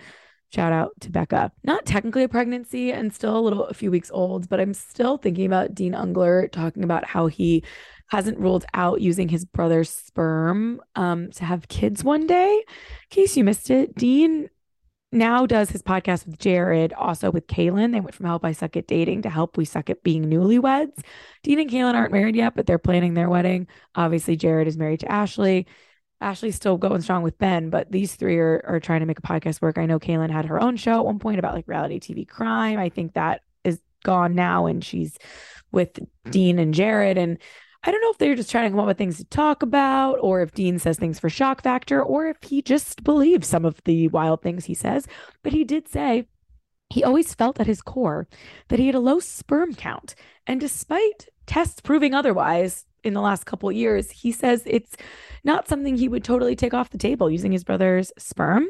Shout 0.53 0.71
out 0.71 0.91
to 1.01 1.09
Bekah. 1.09 1.51
Not 1.65 1.85
technically 1.85 2.23
a 2.23 2.29
pregnancy 2.29 2.93
and 2.93 3.13
still 3.13 3.37
a 3.37 3.41
little 3.41 3.65
a 3.65 3.73
few 3.73 3.91
weeks 3.91 4.09
old, 4.13 4.47
but 4.47 4.61
I'm 4.61 4.73
still 4.73 5.17
thinking 5.17 5.47
about 5.47 5.75
Dean 5.75 5.93
Unglert 5.93 6.53
talking 6.53 6.85
about 6.85 7.03
how 7.03 7.27
he 7.27 7.65
hasn't 8.07 8.39
ruled 8.39 8.65
out 8.73 9.01
using 9.01 9.27
his 9.27 9.43
brother's 9.43 9.89
sperm 9.89 10.79
um, 10.95 11.31
to 11.31 11.43
have 11.43 11.67
kids 11.67 12.05
one 12.05 12.25
day. 12.25 12.53
In 12.53 13.09
case 13.09 13.35
you 13.35 13.43
missed 13.43 13.69
it, 13.69 13.95
Dean 13.95 14.49
now 15.11 15.45
does 15.45 15.69
his 15.69 15.81
podcast 15.81 16.25
with 16.25 16.39
Jared, 16.39 16.93
also 16.93 17.31
with 17.31 17.47
Caelynn. 17.47 17.91
They 17.91 17.99
went 17.99 18.15
from 18.15 18.27
Help 18.27 18.45
I 18.45 18.53
Suck 18.53 18.77
at 18.77 18.87
Dating 18.87 19.23
to 19.23 19.29
Help 19.29 19.57
We 19.57 19.65
Suck 19.65 19.89
at 19.89 20.03
Being 20.03 20.25
Newlyweds. 20.25 21.01
Dean 21.43 21.59
and 21.59 21.69
Caelynn 21.69 21.95
aren't 21.95 22.13
married 22.13 22.35
yet, 22.35 22.55
but 22.55 22.65
they're 22.65 22.77
planning 22.77 23.13
their 23.13 23.29
wedding. 23.29 23.67
Obviously, 23.95 24.35
Jared 24.35 24.67
is 24.67 24.77
married 24.77 25.01
to 25.01 25.11
Ashley. 25.11 25.67
Ashley's 26.21 26.55
still 26.55 26.77
going 26.77 27.01
strong 27.01 27.23
with 27.23 27.37
Ben, 27.39 27.69
but 27.69 27.91
these 27.91 28.15
three 28.15 28.37
are, 28.37 28.63
are 28.67 28.79
trying 28.79 28.99
to 28.99 29.05
make 29.05 29.19
a 29.19 29.23
podcast 29.23 29.61
work. 29.61 29.77
I 29.77 29.87
know 29.87 29.99
Caelynn 29.99 30.31
had 30.31 30.45
her 30.45 30.61
own 30.61 30.77
show 30.77 30.99
at 30.99 31.05
one 31.05 31.19
point 31.19 31.39
about 31.39 31.55
like 31.55 31.67
reality 31.67 31.99
TV 31.99 32.27
crime. 32.27 32.77
I 32.79 32.89
think 32.89 33.13
that 33.13 33.41
is 33.63 33.81
gone 34.03 34.35
now, 34.35 34.67
and 34.67 34.83
she's 34.83 35.17
with 35.71 35.93
mm. 35.93 36.31
Dean 36.31 36.59
and 36.59 36.73
Jared. 36.73 37.17
And 37.17 37.39
I 37.83 37.91
don't 37.91 38.01
know 38.01 38.11
if 38.11 38.17
they're 38.19 38.35
just 38.35 38.51
trying 38.51 38.65
to 38.65 38.69
come 38.69 38.79
up 38.79 38.85
with 38.85 38.97
things 38.97 39.17
to 39.17 39.25
talk 39.25 39.63
about, 39.63 40.17
or 40.21 40.41
if 40.41 40.53
Dean 40.53 40.77
says 40.77 40.97
things 40.97 41.19
for 41.19 41.29
shock 41.29 41.63
factor, 41.63 42.01
or 42.01 42.27
if 42.27 42.37
he 42.43 42.61
just 42.61 43.03
believes 43.03 43.47
some 43.47 43.65
of 43.65 43.81
the 43.85 44.07
wild 44.09 44.41
things 44.41 44.65
he 44.65 44.75
says. 44.75 45.07
But 45.41 45.53
he 45.53 45.63
did 45.63 45.87
say 45.87 46.27
he 46.91 47.03
always 47.03 47.33
felt 47.33 47.59
at 47.59 47.67
his 47.67 47.81
core 47.81 48.27
that 48.67 48.77
he 48.77 48.85
had 48.85 48.95
a 48.95 48.99
low 48.99 49.19
sperm 49.19 49.73
count. 49.73 50.13
And 50.45 50.59
despite 50.59 51.29
tests 51.47 51.81
proving 51.81 52.13
otherwise 52.13 52.85
in 53.03 53.13
the 53.15 53.21
last 53.21 53.45
couple 53.45 53.71
years, 53.71 54.11
he 54.11 54.31
says 54.31 54.61
it's 54.67 54.95
not 55.43 55.67
something 55.67 55.97
he 55.97 56.07
would 56.07 56.23
totally 56.23 56.55
take 56.55 56.75
off 56.75 56.91
the 56.91 56.99
table 56.99 57.31
using 57.31 57.51
his 57.51 57.63
brother's 57.63 58.11
sperm. 58.17 58.67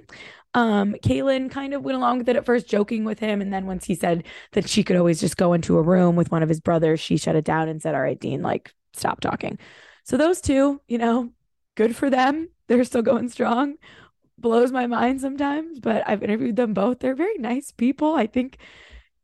Um, 0.53 0.95
Caelynn 1.03 1.49
kind 1.49 1.73
of 1.73 1.83
went 1.83 1.97
along 1.97 2.19
with 2.19 2.29
it 2.29 2.35
at 2.35 2.45
first, 2.45 2.67
joking 2.67 3.03
with 3.03 3.19
him. 3.19 3.41
And 3.41 3.51
then 3.51 3.65
once 3.65 3.85
he 3.85 3.95
said 3.95 4.23
that 4.53 4.69
she 4.69 4.83
could 4.83 4.95
always 4.95 5.19
just 5.19 5.37
go 5.37 5.51
into 5.51 5.77
a 5.77 5.81
room 5.81 6.15
with 6.15 6.31
one 6.31 6.43
of 6.43 6.49
his 6.49 6.61
brothers, 6.61 6.99
she 6.99 7.17
shut 7.17 7.35
it 7.35 7.45
down 7.45 7.67
and 7.67 7.81
said, 7.81 7.95
All 7.95 8.01
right, 8.01 8.19
Dean, 8.19 8.41
like, 8.41 8.73
stop 8.93 9.21
talking. 9.21 9.57
So 10.03 10.17
those 10.17 10.41
two, 10.41 10.81
you 10.87 10.97
know, 10.97 11.31
good 11.75 11.95
for 11.95 12.09
them. 12.09 12.49
They're 12.67 12.83
still 12.83 13.01
going 13.01 13.29
strong. 13.29 13.75
Blows 14.37 14.71
my 14.71 14.87
mind 14.87 15.21
sometimes, 15.21 15.79
but 15.79 16.03
I've 16.07 16.23
interviewed 16.23 16.55
them 16.55 16.73
both. 16.73 16.99
They're 16.99 17.15
very 17.15 17.37
nice 17.37 17.71
people. 17.71 18.15
I 18.15 18.27
think, 18.27 18.57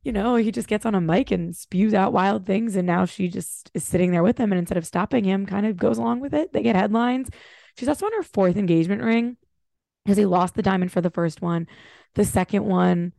you 0.04 0.12
know, 0.12 0.36
he 0.36 0.52
just 0.52 0.68
gets 0.68 0.86
on 0.86 0.96
a 0.96 1.02
mic 1.02 1.32
and 1.32 1.56
spews 1.56 1.94
out 1.94 2.14
wild 2.14 2.46
things. 2.46 2.76
And 2.76 2.86
now 2.86 3.06
she 3.06 3.28
just 3.28 3.72
is 3.74 3.84
sitting 3.84 4.12
there 4.12 4.24
with 4.24 4.38
him. 4.38 4.52
And 4.52 4.60
instead 4.60 4.78
of 4.78 4.86
stopping 4.86 5.24
him, 5.24 5.46
kind 5.46 5.66
of 5.66 5.78
goes 5.78 5.98
along 5.98 6.20
with 6.20 6.34
it. 6.34 6.54
They 6.54 6.62
get 6.62 6.76
headlines. 6.76 7.30
She's 7.78 7.88
also 7.88 8.06
on 8.06 8.14
her 8.14 8.24
fourth 8.24 8.58
engagement 8.58 9.02
ring 9.02 9.38
because 10.06 10.18
he 10.18 10.26
lost 10.26 10.56
the 10.56 10.62
diamond 10.62 10.92
for 10.92 11.02
the 11.02 11.10
first 11.10 11.42
one. 11.42 11.68
The 12.14 12.26
second 12.26 12.66
one, 12.66 13.14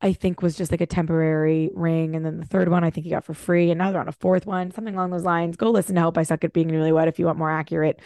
I 0.00 0.12
think, 0.12 0.42
was 0.42 0.56
just 0.56 0.70
like 0.70 0.80
a 0.80 0.86
temporary 0.86 1.70
ring. 1.74 2.14
And 2.14 2.24
then 2.24 2.38
the 2.38 2.46
third 2.46 2.68
one, 2.68 2.84
I 2.84 2.90
think 2.90 3.04
he 3.04 3.10
got 3.10 3.24
for 3.24 3.34
free. 3.34 3.70
And 3.70 3.78
now 3.78 3.90
they're 3.90 4.00
on 4.00 4.08
a 4.08 4.12
fourth 4.12 4.46
one, 4.46 4.70
something 4.70 4.94
along 4.94 5.10
those 5.10 5.24
lines. 5.24 5.56
Go 5.56 5.70
listen 5.70 5.96
to 5.96 6.02
Hope 6.02 6.18
I 6.18 6.22
Suck 6.22 6.44
at 6.44 6.52
Being 6.52 6.68
Newlywed 6.68 7.08
if 7.08 7.18
you 7.18 7.26
want 7.26 7.38
more 7.38 7.50
accurate 7.50 8.00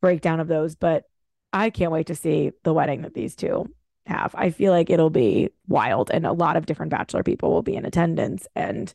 breakdown 0.00 0.40
of 0.40 0.48
those. 0.48 0.74
But 0.74 1.04
I 1.52 1.70
can't 1.70 1.92
wait 1.92 2.08
to 2.08 2.14
see 2.14 2.50
the 2.64 2.74
wedding 2.74 3.02
that 3.02 3.14
these 3.14 3.36
two 3.36 3.72
have. 4.06 4.34
I 4.36 4.50
feel 4.50 4.72
like 4.72 4.90
it'll 4.90 5.10
be 5.10 5.50
wild 5.68 6.10
and 6.10 6.26
a 6.26 6.32
lot 6.32 6.56
of 6.56 6.66
different 6.66 6.90
bachelor 6.90 7.22
people 7.22 7.52
will 7.52 7.62
be 7.62 7.76
in 7.76 7.86
attendance. 7.86 8.46
And 8.56 8.92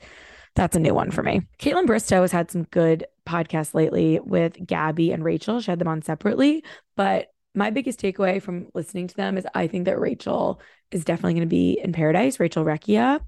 that's 0.56 0.76
a 0.76 0.80
new 0.80 0.94
one 0.94 1.12
for 1.12 1.24
me. 1.24 1.42
Kaitlyn 1.60 1.86
Bristowe 1.86 2.22
has 2.22 2.32
had 2.32 2.52
some 2.52 2.64
good 2.64 3.06
podcasts 3.26 3.74
lately 3.74 4.20
with 4.20 4.66
Gabby 4.66 5.12
and 5.12 5.24
Rachel. 5.24 5.62
She 5.62 5.72
had 5.72 5.80
them 5.80 5.88
on 5.88 6.02
separately, 6.02 6.64
but 6.98 7.28
my 7.54 7.70
biggest 7.70 8.00
takeaway 8.00 8.42
from 8.42 8.68
listening 8.74 9.08
to 9.08 9.16
them 9.16 9.38
is 9.38 9.46
I 9.54 9.68
think 9.68 9.86
that 9.86 10.00
Rachel 10.00 10.62
is 10.92 11.06
definitely 11.06 11.34
going 11.34 11.48
to 11.48 11.48
be 11.48 11.80
in 11.84 11.94
paradise, 11.94 12.40
Rachel 12.40 12.64
Recchia. 12.64 13.20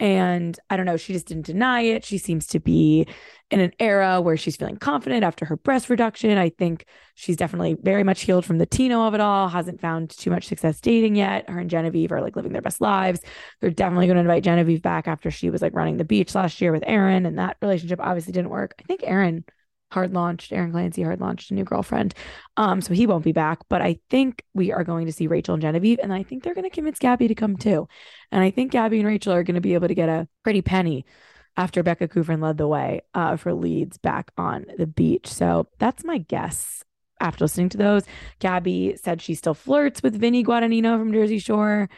And 0.00 0.58
I 0.68 0.76
don't 0.76 0.86
know, 0.86 0.96
she 0.96 1.12
just 1.12 1.26
didn't 1.26 1.46
deny 1.46 1.82
it. 1.82 2.04
She 2.04 2.18
seems 2.18 2.48
to 2.48 2.58
be 2.58 3.06
in 3.52 3.60
an 3.60 3.72
era 3.78 4.20
where 4.20 4.36
she's 4.36 4.56
feeling 4.56 4.76
confident 4.76 5.22
after 5.22 5.44
her 5.44 5.56
breast 5.56 5.88
reduction. 5.88 6.36
I 6.36 6.48
think 6.48 6.86
she's 7.14 7.36
definitely 7.36 7.76
very 7.80 8.02
much 8.02 8.22
healed 8.22 8.44
from 8.44 8.58
the 8.58 8.66
Tino 8.66 9.06
of 9.06 9.14
it 9.14 9.20
all, 9.20 9.48
hasn't 9.48 9.80
found 9.80 10.10
too 10.10 10.30
much 10.30 10.48
success 10.48 10.80
dating 10.80 11.14
yet. 11.14 11.48
Her 11.48 11.60
and 11.60 11.70
Genevieve 11.70 12.10
are 12.10 12.20
like 12.20 12.34
living 12.34 12.52
their 12.52 12.60
best 12.60 12.80
lives. 12.80 13.20
They're 13.60 13.70
definitely 13.70 14.06
going 14.06 14.16
to 14.16 14.22
invite 14.22 14.42
Genevieve 14.42 14.82
back 14.82 15.06
after 15.06 15.30
she 15.30 15.48
was 15.48 15.62
like 15.62 15.74
running 15.74 15.96
the 15.96 16.04
beach 16.04 16.34
last 16.34 16.60
year 16.60 16.72
with 16.72 16.82
Aaron. 16.88 17.24
And 17.24 17.38
that 17.38 17.56
relationship 17.62 18.00
obviously 18.02 18.32
didn't 18.32 18.50
work. 18.50 18.74
I 18.80 18.82
think 18.82 19.02
Aaron 19.04 19.44
hard 19.94 20.12
launched 20.12 20.52
Aaron 20.52 20.72
Clancy 20.72 21.02
hard 21.02 21.20
launched 21.20 21.50
a 21.50 21.54
new 21.54 21.64
girlfriend. 21.64 22.14
Um, 22.56 22.80
so 22.80 22.92
he 22.92 23.06
won't 23.06 23.24
be 23.24 23.32
back. 23.32 23.60
But 23.70 23.80
I 23.80 24.00
think 24.10 24.44
we 24.52 24.72
are 24.72 24.84
going 24.84 25.06
to 25.06 25.12
see 25.12 25.26
Rachel 25.26 25.54
and 25.54 25.62
Genevieve, 25.62 26.00
and 26.02 26.12
I 26.12 26.22
think 26.22 26.42
they're 26.42 26.54
going 26.54 26.68
to 26.68 26.74
convince 26.74 26.98
Gabby 26.98 27.28
to 27.28 27.34
come 27.34 27.56
too. 27.56 27.88
And 28.30 28.42
I 28.42 28.50
think 28.50 28.72
Gabby 28.72 28.98
and 28.98 29.08
Rachel 29.08 29.32
are 29.32 29.42
going 29.42 29.54
to 29.54 29.60
be 29.60 29.74
able 29.74 29.88
to 29.88 29.94
get 29.94 30.08
a 30.08 30.28
pretty 30.42 30.60
penny 30.60 31.06
after 31.56 31.82
Becca 31.82 32.08
Kufrin 32.08 32.42
led 32.42 32.58
the 32.58 32.66
way 32.66 33.02
uh, 33.14 33.36
for 33.36 33.54
leads 33.54 33.96
back 33.96 34.32
on 34.36 34.66
the 34.76 34.86
beach. 34.86 35.28
So 35.28 35.68
that's 35.78 36.04
my 36.04 36.18
guess. 36.18 36.82
After 37.20 37.44
listening 37.44 37.68
to 37.70 37.78
those, 37.78 38.02
Gabby 38.40 38.96
said 39.00 39.22
she 39.22 39.34
still 39.34 39.54
flirts 39.54 40.02
with 40.02 40.18
Vinny 40.18 40.42
Guadagnino 40.42 40.98
from 40.98 41.12
Jersey 41.12 41.38
Shore 41.38 41.88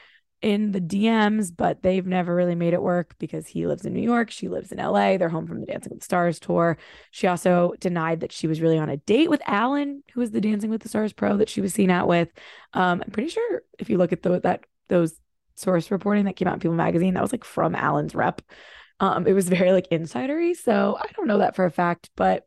in 0.43 0.73
the 0.73 0.81
DMs, 0.81 1.51
but 1.55 1.83
they've 1.83 2.07
never 2.07 2.35
really 2.35 2.55
made 2.55 2.75
it 2.75 2.83
work 2.83 3.15
because 3.19 3.47
he 3.47 3.67
lives 3.67 3.87
in 3.87 3.95
New 3.95 4.03
York. 4.03 4.31
She 4.31 4.49
lives 4.49 4.71
in 4.71 4.79
LA. 4.79 5.17
They're 5.17 5.29
home 5.29 5.47
from 5.47 5.61
the 5.61 5.67
Dancing 5.67 5.91
with 5.91 6.01
the 6.01 6.05
Stars 6.05 6.39
tour. 6.39 6.77
She 7.11 7.27
also 7.27 7.73
denied 7.81 8.21
that 8.21 8.33
she 8.33 8.47
was 8.47 8.61
really 8.61 8.79
on 8.79 8.91
a 8.91 8.99
date 8.99 9.31
with 9.31 9.41
Alan, 9.47 10.03
who 10.13 10.21
was 10.21 10.31
the 10.31 10.41
Dancing 10.41 10.71
with 10.71 10.83
the 10.83 10.89
Stars 10.89 11.13
pro 11.13 11.37
that 11.39 11.49
she 11.49 11.61
was 11.61 11.73
seen 11.73 11.91
out 11.91 12.07
with. 12.07 12.29
Um, 12.75 13.03
I'm 13.05 13.11
pretty 13.13 13.31
sure 13.31 13.63
if 13.79 13.89
you 13.89 13.99
look 13.99 14.13
at 14.13 14.23
the, 14.23 14.41
that 14.41 14.65
those 14.89 15.19
source 15.55 15.91
reporting 15.91 16.27
that 16.27 16.37
came 16.37 16.49
out 16.49 16.55
in 16.55 16.61
People 16.61 16.77
magazine, 16.77 17.15
that 17.15 17.23
was 17.23 17.33
like 17.33 17.45
from 17.45 17.75
Alan's 17.75 18.15
rep. 18.15 18.43
Um, 19.01 19.27
it 19.27 19.33
was 19.33 19.49
very 19.49 19.73
like 19.73 19.89
insidery. 19.91 20.55
So 20.55 20.99
I 21.01 21.11
don't 21.17 21.27
know 21.27 21.39
that 21.39 21.57
for 21.57 21.65
a 21.65 21.71
fact, 21.71 22.11
but 22.17 22.47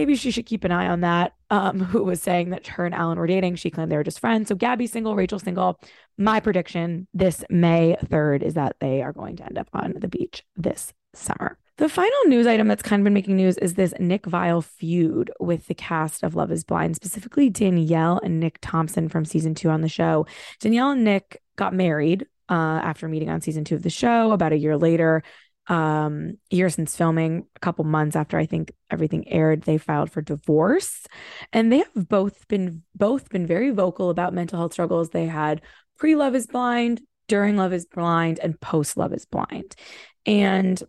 maybe 0.00 0.16
she 0.16 0.30
should 0.30 0.46
keep 0.46 0.64
an 0.64 0.72
eye 0.72 0.88
on 0.88 1.02
that. 1.02 1.34
Um, 1.50 1.80
who 1.90 2.02
was 2.02 2.22
saying 2.22 2.50
that 2.50 2.66
her 2.68 2.86
and 2.86 2.94
Alan 2.94 3.18
were 3.18 3.26
dating. 3.26 3.56
She 3.56 3.70
claimed 3.70 3.92
they 3.92 3.96
were 3.96 4.04
just 4.04 4.20
friends. 4.20 4.48
So 4.48 4.54
Gabby's 4.54 4.92
single, 4.92 5.14
Rachel 5.14 5.38
single. 5.38 5.78
My 6.16 6.40
prediction 6.40 7.06
this 7.12 7.44
May 7.50 7.96
3rd 8.06 8.42
is 8.42 8.54
that 8.54 8.76
they 8.80 9.02
are 9.02 9.12
going 9.12 9.36
to 9.36 9.44
end 9.44 9.58
up 9.58 9.68
on 9.74 9.94
the 9.98 10.08
beach 10.08 10.42
this 10.56 10.94
summer. 11.12 11.58
The 11.76 11.88
final 11.88 12.24
news 12.26 12.46
item 12.46 12.68
that's 12.68 12.82
kind 12.82 13.00
of 13.00 13.04
been 13.04 13.14
making 13.14 13.36
news 13.36 13.58
is 13.58 13.74
this 13.74 13.92
Nick 13.98 14.22
Viall 14.22 14.64
feud 14.64 15.30
with 15.38 15.66
the 15.66 15.74
cast 15.74 16.22
of 16.22 16.34
Love 16.34 16.52
is 16.52 16.64
Blind, 16.64 16.96
specifically 16.96 17.50
Danielle 17.50 18.20
and 18.22 18.38
Nick 18.40 18.58
Thompson 18.60 19.08
from 19.08 19.24
season 19.24 19.54
two 19.54 19.70
on 19.70 19.80
the 19.80 19.88
show. 19.88 20.26
Danielle 20.60 20.90
and 20.90 21.04
Nick 21.04 21.42
got 21.56 21.74
married 21.74 22.26
uh, 22.50 22.80
after 22.82 23.08
meeting 23.08 23.30
on 23.30 23.40
season 23.40 23.64
two 23.64 23.74
of 23.74 23.82
the 23.82 23.90
show 23.90 24.32
about 24.32 24.52
a 24.52 24.58
year 24.58 24.76
later 24.76 25.22
um 25.70 26.36
year 26.50 26.68
since 26.68 26.96
filming 26.96 27.46
a 27.56 27.60
couple 27.60 27.84
months 27.84 28.16
after 28.16 28.36
i 28.36 28.44
think 28.44 28.72
everything 28.90 29.26
aired 29.28 29.62
they 29.62 29.78
filed 29.78 30.10
for 30.10 30.20
divorce. 30.20 31.06
And 31.52 31.72
they 31.72 31.78
have 31.78 32.08
both 32.08 32.46
been 32.48 32.82
both 32.94 33.28
been 33.30 33.46
very 33.46 33.70
vocal 33.70 34.10
about 34.10 34.34
mental 34.34 34.58
health 34.58 34.72
struggles. 34.72 35.10
They 35.10 35.26
had 35.26 35.62
pre 35.98 36.16
love 36.16 36.34
is 36.34 36.46
blind 36.46 37.00
during 37.28 37.56
love 37.56 37.72
is 37.72 37.86
blind 37.86 38.40
and 38.40 38.60
post 38.60 38.96
love 38.96 39.12
is 39.12 39.24
blind. 39.24 39.74
And 40.26 40.82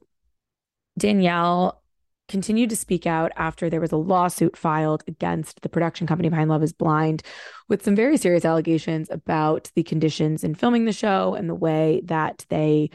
danielle 0.97 1.81
continued 2.27 2.69
to 2.69 2.75
speak 2.75 3.07
out 3.07 3.31
after 3.37 3.69
there 3.69 3.79
was 3.79 3.93
a 3.93 3.97
lawsuit 3.97 4.57
filed 4.57 5.03
against 5.07 5.61
the 5.61 5.69
production 5.69 6.05
company 6.05 6.27
behind 6.29 6.49
love 6.49 6.63
is 6.63 6.73
blind 6.73 7.23
with 7.69 7.83
some 7.83 7.95
very 7.95 8.17
serious 8.17 8.43
allegations 8.43 9.09
about 9.09 9.71
the 9.75 9.83
conditions 9.83 10.43
in 10.43 10.53
filming 10.53 10.85
the 10.85 10.91
show 10.91 11.33
and 11.33 11.49
the 11.49 11.55
way 11.55 12.01
that 12.05 12.45
they 12.49 12.89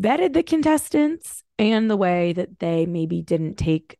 vetted 0.00 0.32
the 0.32 0.42
contestants 0.42 1.42
and 1.58 1.90
the 1.90 1.96
way 1.96 2.32
that 2.32 2.58
they 2.58 2.86
maybe 2.86 3.22
didn't 3.22 3.56
take 3.56 3.98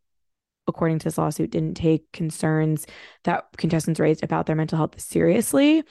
according 0.69 0.99
to 0.99 1.05
this 1.05 1.19
lawsuit 1.19 1.51
didn't 1.51 1.75
take 1.75 2.11
concerns 2.13 2.87
that 3.25 3.47
contestants 3.57 3.99
raised 3.99 4.23
about 4.23 4.47
their 4.47 4.55
mental 4.55 4.79
health 4.79 5.01
seriously. 5.01 5.83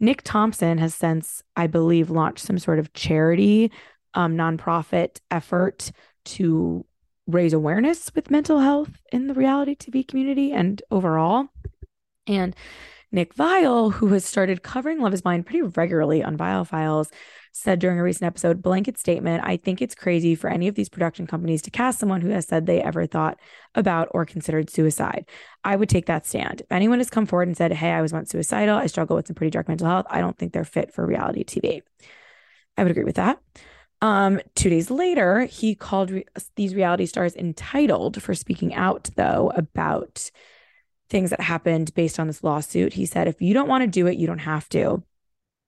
Nick 0.00 0.22
thompson 0.22 0.78
has 0.78 0.94
since 0.94 1.42
i 1.54 1.66
believe 1.66 2.10
launched 2.10 2.44
some 2.44 2.58
sort 2.58 2.78
of 2.78 2.92
charity 2.92 3.70
um, 4.14 4.36
nonprofit 4.36 5.20
effort 5.30 5.92
to 6.24 6.84
raise 7.26 7.52
awareness 7.52 8.10
with 8.14 8.30
mental 8.30 8.58
health 8.60 8.90
in 9.12 9.26
the 9.26 9.34
reality 9.34 9.74
tv 9.74 10.06
community 10.06 10.52
and 10.52 10.82
overall. 10.90 11.48
And 12.26 12.56
nick 13.12 13.34
viall 13.34 13.92
who 13.92 14.08
has 14.08 14.24
started 14.24 14.62
covering 14.62 15.00
love 15.00 15.14
is 15.14 15.22
blind 15.22 15.46
pretty 15.46 15.62
regularly 15.62 16.22
on 16.22 16.36
viall 16.36 16.66
files 16.66 17.10
said 17.56 17.78
during 17.78 17.98
a 17.98 18.02
recent 18.02 18.24
episode 18.26 18.60
blanket 18.62 18.98
statement 18.98 19.42
I 19.44 19.56
think 19.56 19.80
it's 19.80 19.94
crazy 19.94 20.34
for 20.34 20.50
any 20.50 20.68
of 20.68 20.74
these 20.74 20.90
production 20.90 21.26
companies 21.26 21.62
to 21.62 21.70
cast 21.70 21.98
someone 21.98 22.20
who 22.20 22.28
has 22.28 22.46
said 22.46 22.66
they 22.66 22.82
ever 22.82 23.06
thought 23.06 23.38
about 23.74 24.08
or 24.10 24.26
considered 24.26 24.68
suicide. 24.68 25.26
I 25.64 25.76
would 25.76 25.88
take 25.88 26.06
that 26.06 26.26
stand. 26.26 26.60
If 26.60 26.70
anyone 26.70 26.98
has 26.98 27.08
come 27.08 27.24
forward 27.24 27.48
and 27.48 27.56
said, 27.56 27.72
Hey, 27.72 27.92
I 27.92 28.02
was 28.02 28.12
once 28.12 28.30
suicidal, 28.30 28.76
I 28.76 28.86
struggle 28.86 29.16
with 29.16 29.26
some 29.26 29.34
pretty 29.34 29.50
dark 29.50 29.68
mental 29.68 29.86
health, 29.86 30.06
I 30.10 30.20
don't 30.20 30.36
think 30.36 30.52
they're 30.52 30.64
fit 30.64 30.92
for 30.92 31.06
reality 31.06 31.44
TV. 31.44 31.80
I 32.76 32.82
would 32.82 32.90
agree 32.90 33.04
with 33.04 33.16
that. 33.16 33.38
Um, 34.02 34.40
two 34.54 34.68
days 34.68 34.90
later, 34.90 35.46
he 35.46 35.74
called 35.74 36.10
re- 36.10 36.26
these 36.56 36.74
reality 36.74 37.06
stars 37.06 37.34
entitled 37.34 38.22
for 38.22 38.34
speaking 38.34 38.74
out, 38.74 39.08
though, 39.16 39.50
about 39.56 40.30
things 41.08 41.30
that 41.30 41.40
happened 41.40 41.94
based 41.94 42.18
on 42.18 42.26
this 42.26 42.42
lawsuit. 42.42 42.92
He 42.92 43.06
said, 43.06 43.28
If 43.28 43.40
you 43.40 43.54
don't 43.54 43.68
want 43.68 43.82
to 43.82 43.88
do 43.88 44.06
it, 44.06 44.16
you 44.16 44.26
don't 44.26 44.38
have 44.38 44.68
to. 44.70 45.02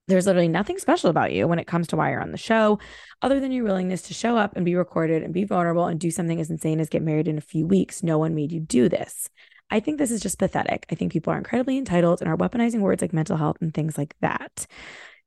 There's 0.07 0.25
literally 0.25 0.47
nothing 0.47 0.79
special 0.79 1.11
about 1.11 1.33
you 1.33 1.47
when 1.47 1.59
it 1.59 1.67
comes 1.67 1.87
to 1.87 1.95
why 1.95 2.09
you're 2.09 2.21
on 2.21 2.31
the 2.31 2.37
show, 2.37 2.79
other 3.21 3.39
than 3.39 3.51
your 3.51 3.65
willingness 3.65 4.01
to 4.03 4.13
show 4.15 4.37
up 4.37 4.55
and 4.55 4.65
be 4.65 4.75
recorded 4.75 5.21
and 5.21 5.33
be 5.33 5.43
vulnerable 5.43 5.85
and 5.85 5.99
do 5.99 6.09
something 6.09 6.39
as 6.39 6.49
insane 6.49 6.79
as 6.79 6.89
get 6.89 7.03
married 7.03 7.27
in 7.27 7.37
a 7.37 7.41
few 7.41 7.67
weeks. 7.67 8.01
No 8.01 8.17
one 8.17 8.33
made 8.33 8.51
you 8.51 8.59
do 8.59 8.89
this. 8.89 9.29
I 9.69 9.79
think 9.79 9.99
this 9.99 10.09
is 10.09 10.21
just 10.21 10.39
pathetic. 10.39 10.87
I 10.91 10.95
think 10.95 11.11
people 11.11 11.31
are 11.31 11.37
incredibly 11.37 11.77
entitled 11.77 12.21
and 12.21 12.29
are 12.29 12.37
weaponizing 12.37 12.79
words 12.79 13.03
like 13.03 13.13
mental 13.13 13.37
health 13.37 13.57
and 13.61 13.71
things 13.71 13.97
like 13.99 14.15
that. 14.21 14.65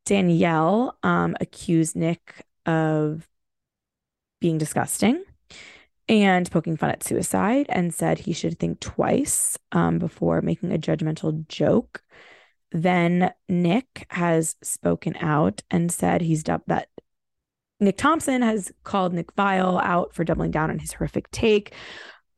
Danielle 0.04 0.98
um, 1.04 1.36
accused 1.40 1.94
Nick 1.94 2.44
of 2.66 3.28
being 4.40 4.58
disgusting 4.58 5.22
and 6.08 6.50
poking 6.50 6.76
fun 6.76 6.90
at 6.90 7.04
suicide 7.04 7.66
and 7.68 7.94
said 7.94 8.18
he 8.18 8.32
should 8.32 8.58
think 8.58 8.80
twice 8.80 9.58
um, 9.72 9.98
before 9.98 10.42
making 10.42 10.72
a 10.72 10.78
judgmental 10.78 11.46
joke. 11.48 12.02
Then 12.72 13.32
Nick 13.48 14.06
has 14.10 14.56
spoken 14.62 15.16
out 15.20 15.62
and 15.70 15.92
said 15.92 16.20
he's 16.22 16.42
dubbed 16.42 16.68
that 16.68 16.88
Nick 17.80 17.96
Thompson 17.96 18.42
has 18.42 18.72
called 18.84 19.12
Nick 19.12 19.34
Viall 19.34 19.82
out 19.82 20.14
for 20.14 20.24
doubling 20.24 20.52
down 20.52 20.70
on 20.70 20.78
his 20.78 20.92
horrific 20.92 21.30
take, 21.32 21.74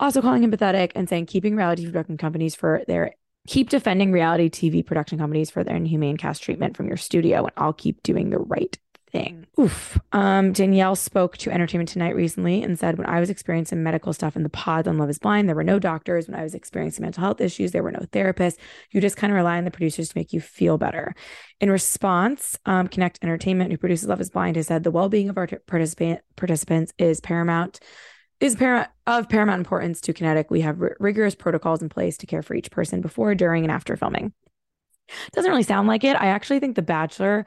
also 0.01 0.23
calling 0.23 0.43
him 0.43 0.51
pathetic 0.51 0.93
and 0.95 1.09
saying 1.09 1.27
keeping 1.27 1.55
reality 1.55 1.85
production 1.85 2.17
companies 2.17 2.55
for 2.55 2.83
their 2.89 3.13
keep 3.47 3.69
defending 3.69 4.11
reality 4.11 4.49
TV 4.49 4.85
production 4.85 5.19
companies 5.19 5.51
for 5.51 5.63
their 5.63 5.77
inhumane 5.77 6.17
cast 6.17 6.43
treatment 6.43 6.77
from 6.77 6.89
your 6.89 6.97
studio 6.97 7.45
and 7.45 7.53
I'll 7.59 7.75
keep 7.75 8.03
doing 8.03 8.31
the 8.31 8.39
right 8.39 8.77
thing. 9.15 9.47
Oof. 9.61 9.97
Um, 10.11 10.53
Danielle 10.53 10.97
spoke 10.97 11.37
to 11.39 11.51
Entertainment 11.53 11.89
Tonight 11.89 12.17
recently 12.17 12.65
and 12.65 12.77
said, 12.77 12.99
When 12.99 13.07
I 13.07 13.21
was 13.21 13.31
experiencing 13.31 13.81
medical 13.83 14.13
stuff 14.13 14.35
in 14.35 14.43
the 14.43 14.49
pods 14.49 14.89
on 14.89 14.99
Love 14.99 15.09
is 15.09 15.21
Blind, 15.21 15.49
there 15.49 15.55
were 15.55 15.63
no 15.63 15.79
doctors. 15.79 16.27
When 16.27 16.39
I 16.39 16.43
was 16.43 16.53
experiencing 16.53 17.05
mental 17.05 17.23
health 17.23 17.41
issues, 17.41 17.71
there 17.71 17.85
were 17.85 17.93
no 17.93 18.07
therapists. 18.13 18.59
You 18.91 19.01
just 19.01 19.17
kind 19.17 19.33
of 19.33 19.37
rely 19.37 19.57
on 19.57 19.65
the 19.65 19.71
producers 19.71 20.09
to 20.09 20.19
make 20.19 20.33
you 20.33 20.41
feel 20.41 20.79
better. 20.79 21.15
In 21.61 21.71
response, 21.71 22.59
um, 22.67 22.89
Kinetic 22.89 23.23
Entertainment, 23.23 23.71
who 23.71 23.79
produces 23.79 24.09
Love 24.09 24.21
is 24.21 24.31
Blind, 24.31 24.57
has 24.57 24.67
said 24.67 24.83
the 24.83 24.91
well 24.91 25.09
being 25.09 25.29
of 25.29 25.39
our 25.39 25.47
participant, 25.47 26.21
participants 26.37 26.93
is 26.99 27.21
paramount 27.21 27.79
is 28.41 28.57
paramount 28.57 28.91
of 29.07 29.29
paramount 29.29 29.61
importance 29.61 30.01
to 30.03 30.13
Kinetic. 30.13 30.51
We 30.51 30.63
have 30.63 30.83
r- 30.83 30.97
rigorous 30.99 31.37
protocols 31.37 31.83
in 31.83 31.89
place 31.89 32.17
to 32.19 32.27
care 32.27 32.43
for 32.43 32.55
each 32.55 32.71
person 32.71 33.01
before, 33.01 33.37
during, 33.37 33.63
and 33.63 33.71
after 33.71 33.97
filming. 33.97 34.33
Doesn't 35.33 35.51
really 35.51 35.63
sound 35.63 35.87
like 35.87 36.03
it. 36.03 36.17
I 36.17 36.27
actually 36.27 36.59
think 36.59 36.75
The 36.75 36.83
Bachelor, 36.83 37.47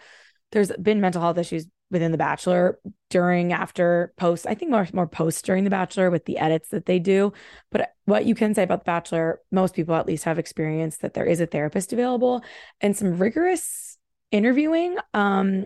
there's 0.51 0.71
been 0.73 1.01
mental 1.01 1.21
health 1.21 1.37
issues 1.37 1.67
within 1.89 2.11
The 2.11 2.17
Bachelor 2.17 2.79
during, 3.09 3.53
after, 3.53 4.13
post. 4.17 4.45
I 4.45 4.53
think 4.53 4.71
more 4.71 4.87
more 4.93 5.07
post 5.07 5.45
during 5.45 5.63
The 5.63 5.69
Bachelor 5.69 6.09
with 6.09 6.25
the 6.25 6.37
edits 6.37 6.69
that 6.69 6.85
they 6.85 6.99
do. 6.99 7.33
But 7.71 7.93
what 8.05 8.25
you 8.25 8.35
can 8.35 8.53
say 8.53 8.63
about 8.63 8.81
The 8.81 8.85
Bachelor, 8.89 9.41
most 9.51 9.75
people 9.75 9.95
at 9.95 10.07
least 10.07 10.25
have 10.25 10.39
experienced 10.39 11.01
that 11.01 11.13
there 11.13 11.25
is 11.25 11.39
a 11.39 11.45
therapist 11.45 11.93
available 11.93 12.43
and 12.81 12.95
some 12.95 13.17
rigorous 13.17 13.97
interviewing. 14.31 14.97
Um, 15.13 15.65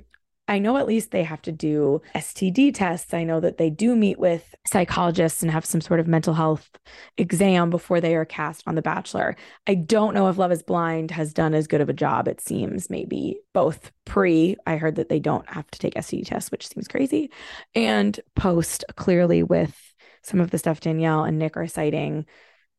I 0.51 0.59
know 0.59 0.75
at 0.75 0.85
least 0.85 1.11
they 1.11 1.23
have 1.23 1.41
to 1.43 1.51
do 1.53 2.01
STD 2.13 2.75
tests. 2.75 3.13
I 3.13 3.23
know 3.23 3.39
that 3.39 3.57
they 3.57 3.69
do 3.69 3.95
meet 3.95 4.19
with 4.19 4.53
psychologists 4.67 5.41
and 5.41 5.49
have 5.49 5.63
some 5.63 5.79
sort 5.79 6.01
of 6.01 6.09
mental 6.09 6.33
health 6.33 6.69
exam 7.17 7.69
before 7.69 8.01
they 8.01 8.15
are 8.15 8.25
cast 8.25 8.63
on 8.67 8.75
The 8.75 8.81
Bachelor. 8.81 9.37
I 9.65 9.75
don't 9.75 10.13
know 10.13 10.27
if 10.27 10.37
Love 10.37 10.51
is 10.51 10.61
Blind 10.61 11.09
has 11.11 11.33
done 11.33 11.53
as 11.53 11.67
good 11.67 11.79
of 11.79 11.87
a 11.87 11.93
job, 11.93 12.27
it 12.27 12.41
seems, 12.41 12.89
maybe 12.89 13.39
both 13.53 13.93
pre. 14.03 14.57
I 14.67 14.75
heard 14.75 14.95
that 14.95 15.07
they 15.07 15.21
don't 15.21 15.49
have 15.49 15.71
to 15.71 15.79
take 15.79 15.93
STD 15.95 16.25
tests, 16.25 16.51
which 16.51 16.67
seems 16.67 16.89
crazy, 16.89 17.31
and 17.73 18.19
post, 18.35 18.83
clearly 18.97 19.43
with 19.43 19.93
some 20.21 20.41
of 20.41 20.51
the 20.51 20.57
stuff 20.57 20.81
Danielle 20.81 21.23
and 21.23 21.39
Nick 21.39 21.55
are 21.55 21.67
citing 21.67 22.25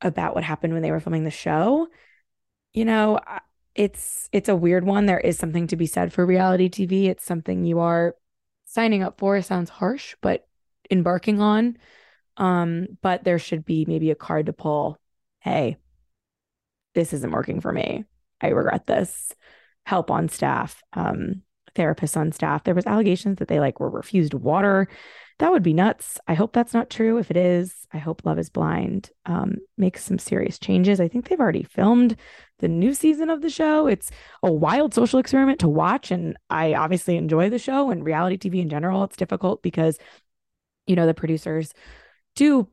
about 0.02 0.35
what 0.35 0.45
happened 0.45 0.75
when 0.75 0.83
they 0.83 0.91
were 0.91 1.00
filming 1.00 1.25
the 1.25 1.31
show. 1.31 1.88
You 2.75 2.85
know, 2.85 3.19
it's 3.75 4.29
it's 4.33 4.49
a 4.49 4.57
weird 4.57 4.85
one. 4.85 5.07
There 5.07 5.21
is 5.21 5.38
something 5.38 5.67
to 5.69 5.76
be 5.76 5.87
said 5.87 6.12
for 6.12 6.26
reality 6.26 6.69
TV. 6.69 7.07
It's 7.07 7.25
something 7.25 7.64
you 7.64 7.81
are 7.81 8.14
signing 8.64 9.02
up 9.02 9.19
for. 9.19 9.37
It 9.37 9.45
sounds 9.45 9.71
harsh, 9.71 10.14
but 10.21 10.47
embarking 10.91 11.41
on. 11.41 11.79
Um, 12.37 12.87
but 13.02 13.25
there 13.25 13.38
should 13.38 13.64
be 13.64 13.85
maybe 13.87 14.11
a 14.11 14.14
card 14.14 14.47
to 14.47 14.52
pull. 14.52 14.99
Hey, 15.41 15.76
this 16.95 17.12
isn't 17.12 17.33
working 17.33 17.61
for 17.61 17.73
me. 17.73 18.05
I 18.41 18.49
regret 18.49 18.87
this. 18.87 19.35
Help 19.85 20.11
on 20.11 20.29
staff, 20.29 20.83
um, 20.93 21.43
therapists 21.75 22.17
on 22.17 22.33
staff. 22.33 22.64
There 22.64 22.75
was 22.75 22.87
allegations 22.87 23.38
that 23.38 23.49
they 23.49 23.61
like 23.61 23.81
were 23.81 23.91
refused 23.91 24.35
water 24.35 24.88
that 25.43 25.50
would 25.50 25.64
be 25.64 25.75
nuts. 25.75 26.21
I 26.29 26.35
hope 26.35 26.52
that's 26.52 26.73
not 26.73 26.88
true. 26.88 27.19
If 27.19 27.29
it 27.29 27.37
is, 27.37 27.87
I 27.93 27.99
hope 27.99 28.25
Love 28.25 28.38
is 28.38 28.49
Blind 28.49 29.11
um, 29.26 29.57
makes 29.76 30.05
some 30.05 30.21
serious 30.21 30.57
changes. 30.57 31.00
I 31.00 31.09
think 31.09 31.29
they've 31.29 31.41
already 31.41 31.64
filmed 31.64 32.17
the 32.61 32.69
new 32.69 32.95
season 32.95 33.29
of 33.29 33.43
the 33.43 33.50
show. 33.50 33.88
It's 33.88 34.12
a 34.45 34.52
wild 34.52 34.95
social 34.95 35.19
experiment 35.19 35.59
to 35.59 35.69
watch. 35.69 36.12
And 36.12 36.37
I 36.49 36.75
obviously 36.75 37.17
enjoy 37.17 37.50
the 37.50 37.59
show 37.59 37.91
and 37.91 38.05
reality 38.05 38.37
TV 38.37 38.62
in 38.62 38.69
general. 38.69 39.02
It's 39.02 39.17
difficult 39.17 39.62
because, 39.62 39.99
you 40.87 40.95
know, 40.95 41.07
the 41.07 41.12
producers 41.14 41.75
do 42.37 42.69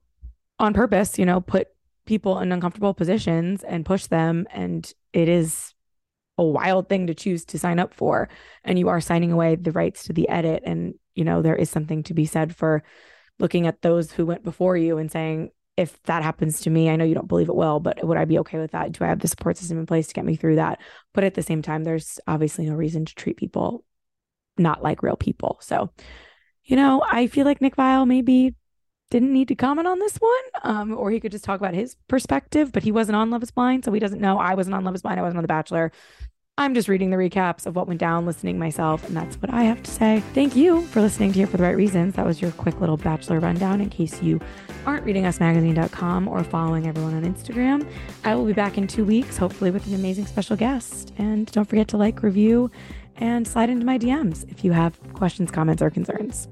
on 0.59 0.75
purpose, 0.75 1.17
you 1.17 1.25
know, 1.25 1.41
put 1.41 1.69
people 2.05 2.39
in 2.39 2.51
uncomfortable 2.51 2.93
positions 2.93 3.63
and 3.63 3.83
push 3.83 4.05
them. 4.05 4.45
And 4.51 4.93
it 5.11 5.27
is 5.27 5.73
a 6.39 6.43
wild 6.43 6.89
thing 6.89 7.07
to 7.07 7.13
choose 7.13 7.45
to 7.45 7.59
sign 7.59 7.79
up 7.79 7.93
for. 7.93 8.29
And 8.63 8.79
you 8.79 8.89
are 8.89 9.01
signing 9.01 9.31
away 9.31 9.55
the 9.55 9.71
rights 9.71 10.05
to 10.05 10.13
the 10.13 10.27
edit 10.29 10.63
and 10.65 10.95
you 11.19 11.25
know, 11.25 11.41
there 11.41 11.55
is 11.55 11.69
something 11.69 12.01
to 12.03 12.13
be 12.13 12.25
said 12.25 12.55
for 12.55 12.81
looking 13.39 13.67
at 13.67 13.81
those 13.81 14.09
who 14.09 14.25
went 14.25 14.41
before 14.41 14.77
you 14.77 14.97
and 14.97 15.11
saying, 15.11 15.49
if 15.75 16.01
that 16.03 16.23
happens 16.23 16.61
to 16.61 16.69
me, 16.69 16.89
I 16.89 16.95
know 16.95 17.03
you 17.03 17.13
don't 17.13 17.27
believe 17.27 17.49
it 17.49 17.55
will, 17.55 17.81
but 17.81 18.01
would 18.05 18.17
I 18.17 18.23
be 18.23 18.39
okay 18.39 18.57
with 18.57 18.71
that? 18.71 18.93
Do 18.93 19.03
I 19.03 19.07
have 19.07 19.19
the 19.19 19.27
support 19.27 19.57
system 19.57 19.77
in 19.77 19.85
place 19.85 20.07
to 20.07 20.13
get 20.13 20.23
me 20.23 20.37
through 20.37 20.55
that? 20.55 20.79
But 21.13 21.25
at 21.25 21.33
the 21.33 21.43
same 21.43 21.61
time, 21.61 21.83
there's 21.83 22.19
obviously 22.25 22.65
no 22.67 22.73
reason 22.75 23.03
to 23.03 23.15
treat 23.15 23.35
people 23.35 23.83
not 24.57 24.81
like 24.81 25.03
real 25.03 25.17
people. 25.17 25.57
So, 25.61 25.89
you 26.63 26.77
know, 26.77 27.03
I 27.05 27.27
feel 27.27 27.45
like 27.45 27.59
Nick 27.59 27.75
Viall 27.75 28.07
maybe 28.07 28.55
didn't 29.09 29.33
need 29.33 29.47
to 29.47 29.55
comment 29.55 29.87
on 29.87 29.99
this 29.99 30.17
one, 30.17 30.31
um, 30.63 30.95
or 30.95 31.11
he 31.11 31.19
could 31.19 31.31
just 31.31 31.43
talk 31.43 31.59
about 31.59 31.73
his 31.73 31.95
perspective, 32.07 32.71
but 32.71 32.83
he 32.83 32.91
wasn't 32.91 33.15
on 33.15 33.29
Love 33.29 33.43
is 33.43 33.51
Blind, 33.51 33.85
so 33.85 33.91
he 33.91 33.99
doesn't 33.99 34.21
know. 34.21 34.37
I 34.37 34.53
wasn't 34.53 34.75
on 34.75 34.83
Love 34.83 34.95
is 34.95 35.01
Blind. 35.01 35.19
I 35.19 35.23
wasn't 35.23 35.37
on 35.37 35.43
The 35.43 35.47
Bachelor. 35.47 35.91
I'm 36.59 36.73
just 36.73 36.89
reading 36.89 37.09
the 37.09 37.15
recaps 37.15 37.65
of 37.65 37.77
what 37.77 37.87
went 37.87 38.01
down, 38.01 38.25
listening 38.25 38.59
myself, 38.59 39.07
and 39.07 39.15
that's 39.15 39.37
what 39.37 39.49
I 39.49 39.63
have 39.63 39.81
to 39.81 39.89
say. 39.89 40.21
Thank 40.33 40.57
you 40.57 40.81
for 40.87 40.99
listening 40.99 41.31
to 41.31 41.37
Here 41.37 41.47
for 41.47 41.55
the 41.55 41.63
Right 41.63 41.75
Reasons. 41.75 42.15
That 42.15 42.25
was 42.25 42.41
your 42.41 42.51
quick 42.51 42.81
little 42.81 42.97
Bachelor 42.97 43.39
rundown 43.39 43.79
in 43.79 43.89
case 43.89 44.21
you 44.21 44.41
aren't 44.85 45.05
reading 45.05 45.23
usmagazine.com 45.23 46.27
or 46.27 46.43
following 46.43 46.85
everyone 46.85 47.13
on 47.15 47.23
Instagram. 47.23 47.89
I 48.25 48.35
will 48.35 48.45
be 48.45 48.51
back 48.51 48.77
in 48.77 48.87
two 48.87 49.05
weeks, 49.05 49.37
hopefully 49.37 49.71
with 49.71 49.87
an 49.87 49.95
amazing 49.95 50.25
special 50.25 50.57
guest. 50.57 51.13
And 51.17 51.49
don't 51.53 51.63
forget 51.63 51.87
to 51.89 51.97
like, 51.97 52.21
review, 52.23 52.69
and 53.15 53.47
slide 53.47 53.69
into 53.69 53.85
my 53.85 53.97
DMs 53.97 54.49
if 54.51 54.65
you 54.65 54.73
have 54.73 54.99
questions, 55.13 55.51
comments, 55.51 55.81
or 55.81 55.89
concerns. 55.89 56.49